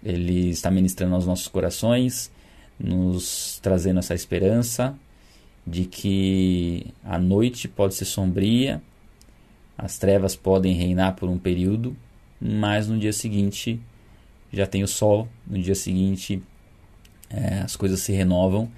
Ele 0.03 0.49
está 0.49 0.71
ministrando 0.71 1.13
aos 1.13 1.27
nossos 1.27 1.47
corações 1.47 2.31
nos 2.79 3.59
trazendo 3.61 3.99
essa 3.99 4.15
esperança 4.15 4.95
de 5.65 5.85
que 5.85 6.87
a 7.03 7.19
noite 7.19 7.67
pode 7.67 7.93
ser 7.93 8.05
sombria, 8.05 8.81
as 9.77 9.99
trevas 9.99 10.35
podem 10.35 10.73
reinar 10.73 11.15
por 11.15 11.29
um 11.29 11.37
período, 11.37 11.95
mas 12.39 12.87
no 12.87 12.97
dia 12.97 13.13
seguinte 13.13 13.79
já 14.51 14.65
tem 14.65 14.81
o 14.83 14.87
sol, 14.87 15.27
no 15.45 15.59
dia 15.59 15.75
seguinte 15.75 16.41
é, 17.33 17.61
as 17.63 17.75
coisas 17.75 17.99
se 18.01 18.11
renovam 18.11 18.69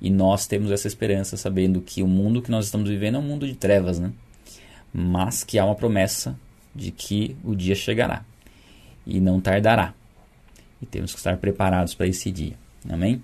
e 0.00 0.10
nós 0.10 0.46
temos 0.46 0.70
essa 0.70 0.86
esperança 0.86 1.36
sabendo 1.36 1.80
que 1.80 2.02
o 2.02 2.08
mundo 2.08 2.42
que 2.42 2.50
nós 2.50 2.66
estamos 2.66 2.88
vivendo 2.88 3.16
é 3.16 3.18
um 3.18 3.22
mundo 3.22 3.46
de 3.46 3.54
trevas, 3.54 3.98
né? 3.98 4.12
mas 4.92 5.42
que 5.42 5.58
há 5.58 5.64
uma 5.64 5.74
promessa 5.74 6.36
de 6.74 6.90
que 6.90 7.36
o 7.42 7.54
dia 7.54 7.74
chegará 7.74 8.24
e 9.06 9.20
não 9.20 9.40
tardará 9.40 9.94
e 10.80 10.86
temos 10.86 11.12
que 11.12 11.18
estar 11.18 11.36
preparados 11.36 11.94
para 11.94 12.06
esse 12.06 12.30
dia. 12.30 12.54
Amém? 12.88 13.22